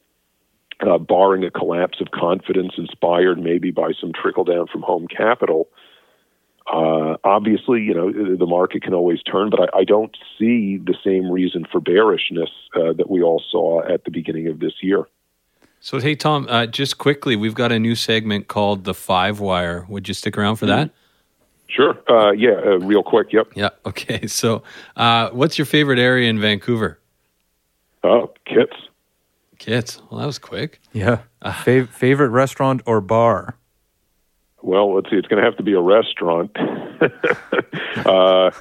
uh, 0.82 0.97
barring 0.97 1.43
a 1.43 1.51
collapse 1.51 2.01
of 2.01 2.12
confidence 2.12 2.73
inspired 2.77 3.39
maybe 3.39 3.71
by 3.71 3.91
some 3.99 4.12
trickle 4.19 4.43
down 4.43 4.67
from 4.67 4.82
home 4.82 5.08
capital. 5.08 5.69
Uh, 6.71 7.17
obviously, 7.23 7.82
you 7.82 7.93
know 7.93 8.12
the 8.12 8.45
market 8.45 8.84
can 8.84 8.93
always 8.93 9.21
turn, 9.23 9.49
but 9.49 9.60
I, 9.73 9.80
I 9.80 9.84
don't 9.84 10.15
see 10.39 10.78
the 10.78 10.95
same 11.04 11.30
reason 11.30 11.65
for 11.69 11.82
bearishness 11.82 12.49
uh, 12.76 12.93
that 12.93 13.10
we 13.10 13.21
all 13.21 13.43
saw 13.52 13.82
at 13.84 14.06
the 14.06 14.12
beginning 14.12 14.47
of 14.47 14.60
this 14.60 14.73
year. 14.82 15.08
So, 15.82 15.99
hey 15.99 16.15
Tom, 16.15 16.47
uh, 16.49 16.65
just 16.65 16.97
quickly, 16.97 17.36
we've 17.36 17.54
got 17.54 17.73
a 17.73 17.80
new 17.80 17.95
segment 17.95 18.47
called 18.47 18.86
the 18.86 18.93
Five 18.93 19.41
Wire. 19.41 19.86
Would 19.89 20.08
you 20.08 20.13
stick 20.13 20.38
around 20.38 20.56
for 20.56 20.65
mm-hmm. 20.65 20.88
that? 20.88 20.91
Sure. 21.67 21.99
Uh, 22.10 22.32
yeah, 22.32 22.52
uh, 22.52 22.80
real 22.80 23.04
quick. 23.04 23.34
Yep. 23.34 23.54
Yeah. 23.56 23.69
Okay. 23.86 24.28
So, 24.28 24.63
uh, 24.95 25.30
what's 25.32 25.58
your 25.58 25.65
favorite 25.65 25.99
area 25.99 26.30
in 26.30 26.39
Vancouver? 26.39 26.99
Oh, 28.04 28.34
Kits. 28.45 28.76
Kits. 29.60 30.02
Well, 30.10 30.21
that 30.21 30.26
was 30.26 30.39
quick. 30.39 30.80
Yeah. 30.93 31.19
Fav- 31.43 31.89
favorite 31.89 32.30
restaurant 32.30 32.82
or 32.86 33.02
bar? 33.02 33.58
Well, 34.63 34.95
let's 34.95 35.10
see. 35.10 35.17
It's 35.17 35.28
going 35.28 35.43
to 35.43 35.45
have 35.45 35.58
to 35.58 35.63
be 35.63 35.73
a 35.73 35.82
restaurant. 35.82 36.56
uh, 38.06 38.52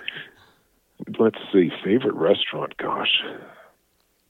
let's 1.19 1.38
see. 1.53 1.71
Favorite 1.85 2.15
restaurant? 2.15 2.77
Gosh. 2.77 3.23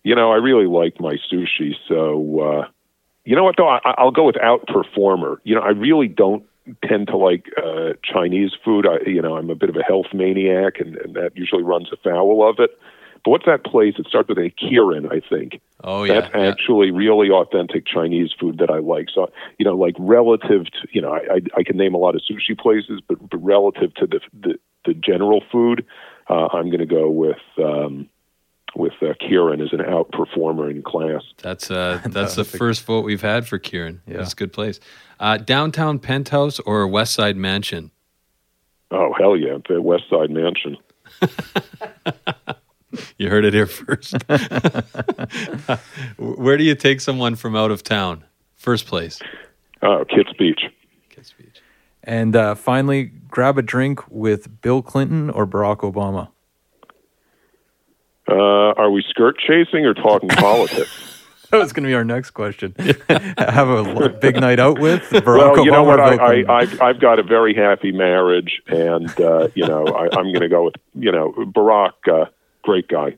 You 0.04 0.14
know, 0.14 0.30
I 0.32 0.36
really 0.36 0.66
like 0.66 1.00
my 1.00 1.16
sushi. 1.32 1.72
So, 1.88 2.40
uh, 2.40 2.68
you 3.24 3.34
know 3.34 3.44
what, 3.44 3.56
though? 3.56 3.68
I, 3.68 4.04
will 4.04 4.10
go 4.10 4.26
with 4.26 4.36
outperformer. 4.36 5.38
You 5.44 5.54
know, 5.54 5.62
I 5.62 5.70
really 5.70 6.08
don't 6.08 6.44
tend 6.86 7.06
to 7.06 7.16
like 7.16 7.46
uh, 7.56 7.94
Chinese 8.04 8.50
food. 8.62 8.86
I, 8.86 9.08
you 9.08 9.22
know, 9.22 9.36
I'm 9.36 9.48
a 9.48 9.54
bit 9.54 9.70
of 9.70 9.76
a 9.76 9.82
health 9.82 10.12
maniac, 10.12 10.78
and, 10.78 10.96
and 10.96 11.14
that 11.14 11.34
usually 11.36 11.62
runs 11.62 11.88
afoul 11.90 12.46
of 12.46 12.58
it. 12.58 12.78
But 13.24 13.30
what's 13.30 13.46
that 13.46 13.64
place? 13.64 13.94
It 13.98 14.06
starts 14.06 14.28
with 14.28 14.38
a 14.38 14.50
Kirin, 14.50 15.12
I 15.12 15.20
think. 15.26 15.60
Oh 15.84 16.02
yeah, 16.04 16.22
that's 16.22 16.34
actually 16.34 16.90
really 16.90 17.30
authentic 17.30 17.86
Chinese 17.86 18.32
food 18.38 18.58
that 18.58 18.70
I 18.70 18.78
like. 18.78 19.08
So 19.14 19.30
you 19.58 19.64
know, 19.64 19.76
like 19.76 19.94
relative 19.98 20.64
to 20.66 20.88
you 20.90 21.00
know, 21.00 21.12
I 21.12 21.34
I, 21.34 21.40
I 21.58 21.62
can 21.62 21.76
name 21.76 21.94
a 21.94 21.98
lot 21.98 22.14
of 22.14 22.22
sushi 22.22 22.58
places, 22.58 23.00
but, 23.06 23.18
but 23.30 23.36
relative 23.38 23.94
to 23.94 24.06
the 24.06 24.20
the, 24.32 24.54
the 24.84 24.94
general 24.94 25.42
food, 25.52 25.86
uh, 26.28 26.48
I'm 26.52 26.66
going 26.66 26.80
to 26.80 26.86
go 26.86 27.10
with. 27.10 27.38
Um, 27.58 28.08
with 28.74 28.94
uh, 29.02 29.12
Kirin 29.20 29.62
as 29.62 29.74
an 29.74 29.80
outperformer 29.80 30.70
in 30.70 30.82
class. 30.82 31.22
That's 31.42 31.70
uh, 31.70 32.00
that's 32.06 32.36
the 32.36 32.44
first 32.44 32.86
vote 32.86 33.04
we've 33.04 33.20
had 33.20 33.46
for 33.46 33.58
Kirin. 33.58 34.00
Yeah, 34.06 34.22
it's 34.22 34.32
a 34.32 34.36
good 34.36 34.54
place. 34.54 34.80
Uh, 35.20 35.36
downtown 35.36 35.98
penthouse 35.98 36.58
or 36.60 36.86
West 36.86 37.12
Side 37.12 37.36
mansion? 37.36 37.90
Oh 38.90 39.12
hell 39.18 39.36
yeah, 39.36 39.58
the 39.68 39.82
West 39.82 40.04
Side 40.08 40.30
mansion. 40.30 40.78
you 43.18 43.28
heard 43.28 43.44
it 43.44 43.54
here 43.54 43.66
first. 43.66 44.14
Where 46.18 46.56
do 46.56 46.64
you 46.64 46.74
take 46.74 47.00
someone 47.00 47.36
from 47.36 47.56
out 47.56 47.70
of 47.70 47.82
town? 47.82 48.24
First 48.56 48.86
place. 48.86 49.20
Uh, 49.80 50.04
Kits 50.08 50.32
Beach. 50.38 50.60
Kits 51.10 51.32
Beach. 51.32 51.62
And 52.04 52.34
uh, 52.34 52.54
finally, 52.54 53.04
grab 53.28 53.58
a 53.58 53.62
drink 53.62 54.00
with 54.10 54.60
Bill 54.60 54.82
Clinton 54.82 55.30
or 55.30 55.46
Barack 55.46 55.78
Obama. 55.78 56.28
Uh, 58.28 58.72
are 58.80 58.90
we 58.90 59.04
skirt 59.08 59.36
chasing 59.38 59.84
or 59.84 59.94
talking 59.94 60.28
politics? 60.30 61.22
That 61.50 61.58
was 61.58 61.72
going 61.72 61.82
to 61.82 61.88
be 61.88 61.94
our 61.94 62.04
next 62.04 62.30
question. 62.30 62.74
Have 63.08 63.68
a 63.68 64.08
big 64.08 64.40
night 64.40 64.58
out 64.58 64.78
with 64.78 65.02
Barack 65.10 65.24
well, 65.24 65.56
Obama. 65.56 65.64
you 65.64 65.70
know 65.70 65.82
what? 65.82 66.00
I, 66.00 66.16
Clinton? 66.16 66.50
I, 66.50 66.54
I've, 66.54 66.80
I've 66.80 67.00
got 67.00 67.18
a 67.18 67.22
very 67.22 67.54
happy 67.54 67.92
marriage, 67.92 68.62
and 68.68 69.10
uh, 69.20 69.48
you 69.54 69.66
know, 69.66 69.86
I, 69.86 70.04
I'm 70.04 70.32
going 70.32 70.40
to 70.40 70.48
go 70.48 70.64
with 70.64 70.76
you 70.94 71.12
know 71.12 71.32
Barack. 71.32 71.92
Uh, 72.10 72.26
great 72.62 72.88
guy. 72.88 73.16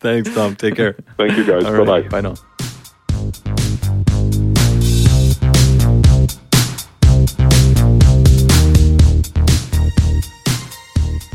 Thanks, 0.00 0.34
Tom. 0.34 0.54
Take 0.56 0.76
care. 0.76 0.94
thank 1.16 1.36
you 1.38 1.44
guys. 1.44 1.64
All 1.64 1.84
Bye 1.84 2.02
bye. 2.02 2.08
Bye 2.08 2.20
now. 2.20 2.34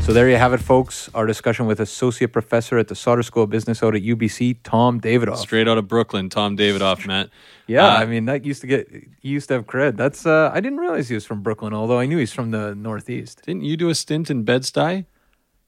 So 0.08 0.14
there 0.14 0.30
you 0.30 0.36
have 0.36 0.54
it, 0.54 0.58
folks. 0.62 1.10
Our 1.14 1.26
discussion 1.26 1.66
with 1.66 1.80
Associate 1.80 2.32
Professor 2.32 2.78
at 2.78 2.88
the 2.88 2.94
Sauder 2.94 3.22
School 3.22 3.42
of 3.42 3.50
Business 3.50 3.82
out 3.82 3.94
at 3.94 4.00
UBC, 4.00 4.56
Tom 4.62 5.02
Davidoff. 5.02 5.36
Straight 5.36 5.68
out 5.68 5.76
of 5.76 5.86
Brooklyn, 5.86 6.30
Tom 6.30 6.56
Davidoff, 6.56 7.06
Matt. 7.06 7.28
Yeah, 7.66 7.84
Uh, 7.86 7.98
I 7.98 8.06
mean 8.06 8.24
that 8.24 8.42
used 8.42 8.62
to 8.62 8.66
get 8.66 8.88
he 9.20 9.28
used 9.28 9.48
to 9.48 9.54
have 9.56 9.66
cred. 9.66 9.98
That's 9.98 10.24
uh, 10.24 10.50
I 10.54 10.60
didn't 10.60 10.78
realize 10.78 11.10
he 11.10 11.14
was 11.14 11.26
from 11.26 11.42
Brooklyn, 11.42 11.74
although 11.74 11.98
I 11.98 12.06
knew 12.06 12.16
he's 12.16 12.32
from 12.32 12.52
the 12.52 12.74
Northeast. 12.74 13.42
Didn't 13.44 13.64
you 13.64 13.76
do 13.76 13.90
a 13.90 13.94
stint 13.94 14.30
in 14.30 14.44
Bed-Stuy? 14.44 15.04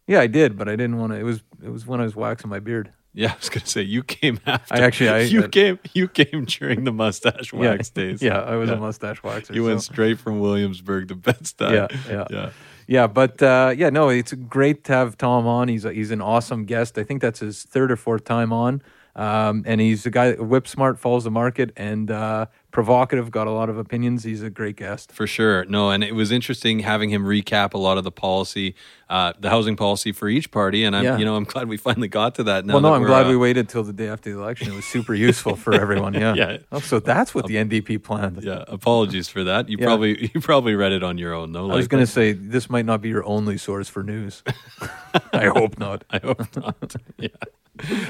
Yeah, 0.07 0.21
I 0.21 0.27
did, 0.27 0.57
but 0.57 0.71
I 0.71 0.73
didn't 0.75 0.97
want 0.97 1.13
to. 1.13 1.19
It 1.19 1.25
was 1.25 1.43
it 1.63 1.69
was 1.69 1.87
when 1.87 2.01
I 2.01 2.05
was 2.05 2.17
waxing 2.17 2.49
my 2.49 2.61
beard. 2.61 2.93
Yeah, 3.13 3.33
I 3.35 3.37
was 3.37 3.51
gonna 3.51 3.67
say 3.67 3.83
you 3.83 4.03
came 4.03 4.41
after. 4.47 4.73
I 4.75 4.79
actually- 4.81 5.11
I- 5.11 5.19
you 5.21 5.45
I- 5.45 5.49
came 5.49 5.79
you 5.93 6.09
came 6.09 6.47
during 6.47 6.85
the 6.85 6.93
mustache 6.93 7.53
wax 7.53 7.93
yeah, 7.95 8.03
days. 8.03 8.23
Yeah, 8.29 8.41
I 8.41 8.57
was 8.57 8.71
Yeah. 8.71 8.77
a 8.77 8.81
mustache 8.81 9.21
waxer. 9.21 9.55
You 9.55 9.65
went 9.65 9.83
straight 9.83 10.19
from 10.19 10.41
Williamsburg 10.41 11.09
to 11.09 11.15
Bed-Stuy. 11.15 11.73
Yeah, 11.75 11.89
yeah. 12.11 12.27
yeah. 12.31 12.51
Yeah, 12.91 13.07
but 13.07 13.41
uh, 13.43 13.73
yeah, 13.77 13.91
no, 13.91 14.09
it's 14.09 14.33
great 14.33 14.83
to 14.85 14.93
have 14.93 15.17
Tom 15.17 15.47
on. 15.47 15.69
He's 15.69 15.85
a, 15.85 15.93
he's 15.93 16.11
an 16.11 16.21
awesome 16.21 16.65
guest. 16.65 16.99
I 16.99 17.05
think 17.05 17.23
that's 17.23 17.39
his 17.39 17.63
third 17.63 17.93
or 17.93 17.97
fourth 17.97 18.25
time 18.25 18.53
on, 18.53 18.83
um, 19.17 19.65
and 19.67 19.81
he's 19.81 20.07
a 20.07 20.11
guy 20.11 20.33
whip 20.35 20.67
smart, 20.69 20.99
follows 20.99 21.25
the 21.25 21.31
market, 21.31 21.73
and 21.77 22.11
uh, 22.11 22.47
provocative. 22.71 23.31
Got 23.31 23.47
a 23.47 23.51
lot 23.51 23.69
of 23.69 23.77
opinions. 23.79 24.23
He's 24.25 24.43
a 24.43 24.51
great 24.51 24.77
guest. 24.77 25.13
For 25.13 25.27
sure. 25.27 25.65
No, 25.67 25.91
and 25.91 26.03
it 26.05 26.15
was 26.15 26.31
interesting 26.31 26.81
having 26.81 27.11
him 27.11 27.25
recap 27.25 27.75
a 27.75 27.79
lot 27.79 27.99
of 27.99 28.05
the 28.05 28.13
policy, 28.13 28.75
uh, 29.09 29.33
the 29.41 29.51
housing 29.51 29.75
policy 29.77 30.13
for 30.13 30.29
each 30.29 30.51
party. 30.51 30.85
And 30.85 30.95
I'm, 30.95 31.05
Yeah. 31.05 31.19
you 31.19 31.25
know, 31.25 31.35
I'm 31.37 31.45
glad 31.45 31.69
we 31.69 31.77
finally 31.77 32.09
got 32.09 32.37
to 32.37 32.45
that. 32.45 32.65
Now 32.65 32.75
well, 32.75 32.83
no, 32.83 32.95
I'm 32.95 33.03
glad 33.03 33.27
uh, 33.27 33.31
we 33.31 33.37
waited 33.37 33.69
till 33.69 33.83
the 33.83 33.93
day 33.93 34.09
after 34.09 34.33
the 34.33 34.39
election. 34.39 34.69
It 34.73 34.75
was 34.77 34.85
super 34.85 35.15
useful 35.15 35.57
for 35.57 35.75
everyone. 35.75 36.15
Yeah. 36.21 36.35
Yeah. 36.35 36.59
Oh, 36.71 36.81
so 36.81 37.01
that's 37.01 37.35
what 37.35 37.47
the 37.47 37.57
NDP 37.57 38.03
planned. 38.03 38.43
Yeah, 38.43 38.65
apologies 38.69 39.29
for 39.29 39.43
that. 39.45 39.69
You 39.69 39.79
Yeah. 39.81 39.87
probably 39.87 40.31
you 40.35 40.41
probably 40.41 40.75
read 40.75 40.93
it 40.93 41.03
on 41.03 41.19
your 41.19 41.35
own, 41.35 41.53
though. 41.53 41.71
I 41.71 41.77
was 41.77 41.89
going 41.89 42.03
to 42.05 42.11
say 42.11 42.33
this 42.33 42.69
might 42.71 42.85
not 42.85 43.01
be 43.01 43.09
your 43.09 43.25
only 43.25 43.57
source 43.59 43.89
for 43.89 44.03
news. 44.03 44.43
I 45.33 45.47
hope 45.47 45.79
not. 45.79 46.05
I 46.11 46.19
hope 46.19 46.57
not. 46.57 46.95
yeah. 47.19 47.29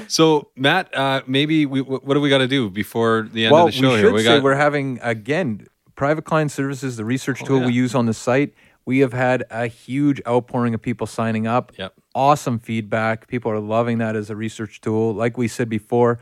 So, 0.07 0.49
Matt, 0.55 0.95
uh, 0.95 1.21
maybe 1.27 1.65
we, 1.65 1.81
what 1.81 2.13
do 2.13 2.19
we 2.21 2.29
got 2.29 2.39
to 2.39 2.47
do 2.47 2.69
before 2.69 3.27
the 3.31 3.45
end 3.45 3.53
well, 3.53 3.67
of 3.67 3.73
the 3.73 3.77
show 3.79 3.89
we 3.89 3.95
here? 3.95 4.05
should 4.05 4.13
We 4.13 4.23
say 4.23 4.35
got 4.37 4.43
we're 4.43 4.55
having 4.55 4.99
again 5.01 5.67
private 5.95 6.25
client 6.25 6.51
services, 6.51 6.97
the 6.97 7.05
research 7.05 7.43
tool 7.43 7.57
Oh, 7.57 7.59
yeah. 7.61 7.65
we 7.67 7.73
use 7.73 7.95
on 7.95 8.05
the 8.05 8.13
site. 8.13 8.53
We 8.85 8.99
have 8.99 9.13
had 9.13 9.45
a 9.51 9.67
huge 9.67 10.21
outpouring 10.27 10.73
of 10.73 10.81
people 10.81 11.05
signing 11.07 11.47
up. 11.47 11.71
Yep. 11.77 11.93
Awesome 12.15 12.59
feedback. 12.59 13.27
People 13.27 13.51
are 13.51 13.59
loving 13.59 13.99
that 13.99 14.15
as 14.15 14.29
a 14.29 14.35
research 14.35 14.81
tool. 14.81 15.13
Like 15.13 15.37
we 15.37 15.47
said 15.47 15.69
before, 15.69 16.19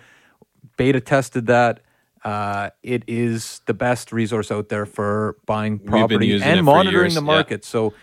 beta 0.78 0.99
tested 0.99 1.47
that. 1.47 1.80
Uh, 2.23 2.69
it 2.84 3.04
is 3.08 3.62
the 3.65 3.73
best 3.73 4.12
resource 4.12 4.52
out 4.52 4.67
there 4.67 4.86
for 4.86 5.38
buying 5.45 5.80
property 5.80 6.34
and 6.41 6.65
monitoring 6.65 7.04
years, 7.06 7.15
the 7.15 7.21
yeah. 7.21 7.25
market. 7.25 7.63
So 7.63 7.93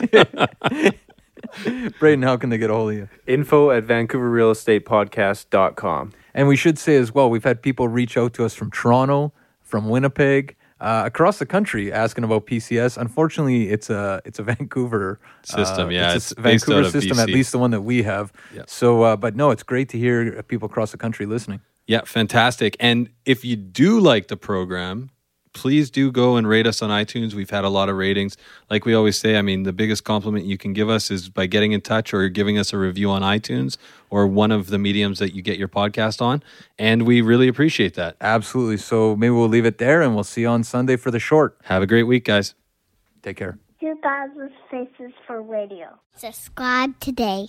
Braden, 1.98 2.22
how 2.22 2.36
can 2.36 2.50
they 2.50 2.58
get 2.58 2.70
a 2.70 2.74
hold 2.74 2.92
of 2.92 2.96
you? 2.96 3.08
Info 3.26 3.70
at 3.70 3.86
VancouverRealEstatePodcast.com. 3.86 6.12
And 6.34 6.48
we 6.48 6.56
should 6.56 6.78
say 6.78 6.96
as 6.96 7.14
well, 7.14 7.30
we've 7.30 7.44
had 7.44 7.62
people 7.62 7.88
reach 7.88 8.16
out 8.16 8.34
to 8.34 8.44
us 8.44 8.54
from 8.54 8.70
Toronto, 8.70 9.32
from 9.62 9.88
Winnipeg, 9.88 10.56
uh, 10.80 11.02
across 11.06 11.38
the 11.38 11.46
country 11.46 11.92
asking 11.92 12.24
about 12.24 12.46
PCS. 12.46 12.98
Unfortunately, 12.98 13.70
it's 13.70 13.88
a 13.88 14.20
it's 14.24 14.38
a 14.38 14.42
Vancouver 14.42 15.18
uh, 15.22 15.56
System, 15.56 15.90
yeah, 15.90 16.14
it's 16.14 16.32
it's 16.32 16.38
a 16.38 16.42
based 16.42 16.66
Vancouver 16.66 16.80
out 16.80 16.86
of 16.86 16.92
system, 16.92 17.18
at 17.18 17.28
least 17.28 17.52
the 17.52 17.58
one 17.58 17.70
that 17.70 17.82
we 17.82 18.02
have. 18.02 18.32
Yeah. 18.54 18.62
So, 18.66 19.02
uh, 19.02 19.16
but 19.16 19.34
no, 19.34 19.50
it's 19.50 19.62
great 19.62 19.88
to 19.90 19.98
hear 19.98 20.42
people 20.42 20.66
across 20.66 20.92
the 20.92 20.98
country 20.98 21.24
listening. 21.24 21.60
Yeah, 21.86 22.02
fantastic. 22.04 22.76
And 22.80 23.08
if 23.24 23.44
you 23.44 23.56
do 23.56 24.00
like 24.00 24.28
the 24.28 24.36
program, 24.36 25.10
please 25.56 25.90
do 25.90 26.12
go 26.12 26.36
and 26.36 26.46
rate 26.46 26.66
us 26.66 26.82
on 26.82 26.90
iTunes. 26.90 27.32
We've 27.32 27.48
had 27.48 27.64
a 27.64 27.70
lot 27.70 27.88
of 27.88 27.96
ratings. 27.96 28.36
Like 28.68 28.84
we 28.84 28.92
always 28.92 29.18
say, 29.18 29.38
I 29.38 29.42
mean, 29.42 29.62
the 29.62 29.72
biggest 29.72 30.04
compliment 30.04 30.44
you 30.44 30.58
can 30.58 30.74
give 30.74 30.90
us 30.90 31.10
is 31.10 31.30
by 31.30 31.46
getting 31.46 31.72
in 31.72 31.80
touch 31.80 32.12
or 32.12 32.28
giving 32.28 32.58
us 32.58 32.74
a 32.74 32.78
review 32.78 33.10
on 33.10 33.22
iTunes 33.22 33.78
or 34.10 34.26
one 34.26 34.52
of 34.52 34.68
the 34.68 34.78
mediums 34.78 35.18
that 35.18 35.34
you 35.34 35.40
get 35.40 35.58
your 35.58 35.68
podcast 35.68 36.20
on. 36.20 36.42
And 36.78 37.06
we 37.06 37.22
really 37.22 37.48
appreciate 37.48 37.94
that. 37.94 38.16
Absolutely. 38.20 38.76
So 38.76 39.16
maybe 39.16 39.30
we'll 39.30 39.48
leave 39.48 39.64
it 39.64 39.78
there 39.78 40.02
and 40.02 40.14
we'll 40.14 40.24
see 40.24 40.42
you 40.42 40.48
on 40.48 40.62
Sunday 40.62 40.96
for 40.96 41.10
the 41.10 41.18
short. 41.18 41.56
Have 41.64 41.82
a 41.82 41.86
great 41.86 42.04
week, 42.04 42.26
guys. 42.26 42.54
Take 43.22 43.38
care. 43.38 43.58
2000 43.80 44.50
Faces 44.70 45.12
for 45.26 45.40
Radio. 45.40 45.98
Subscribe 46.16 47.00
today. 47.00 47.48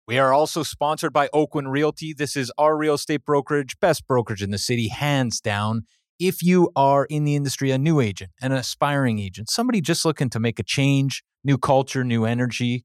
We 0.07 0.18
are 0.18 0.32
also 0.32 0.62
sponsored 0.62 1.12
by 1.12 1.28
Oakwyn 1.28 1.70
Realty. 1.70 2.12
This 2.12 2.37
is 2.37 2.53
our 2.59 2.76
real 2.76 2.95
estate 2.95 3.24
brokerage, 3.24 3.78
best 3.80 4.07
brokerage 4.07 4.43
in 4.43 4.51
the 4.51 4.59
city, 4.59 4.89
hands 4.89 5.41
down. 5.41 5.87
If 6.18 6.43
you 6.43 6.70
are 6.76 7.07
in 7.07 7.24
the 7.24 7.37
industry, 7.37 7.70
a 7.70 7.78
new 7.78 8.01
agent, 8.01 8.30
an 8.43 8.53
aspiring 8.53 9.18
agent, 9.18 9.51
somebody 9.51 9.80
just 9.80 10.05
looking 10.05 10.30
to 10.30 10.39
make 10.39 10.59
a 10.59 10.62
change, 10.62 11.22
new 11.43 11.59
culture, 11.59 12.05
new 12.05 12.24
energy, 12.24 12.85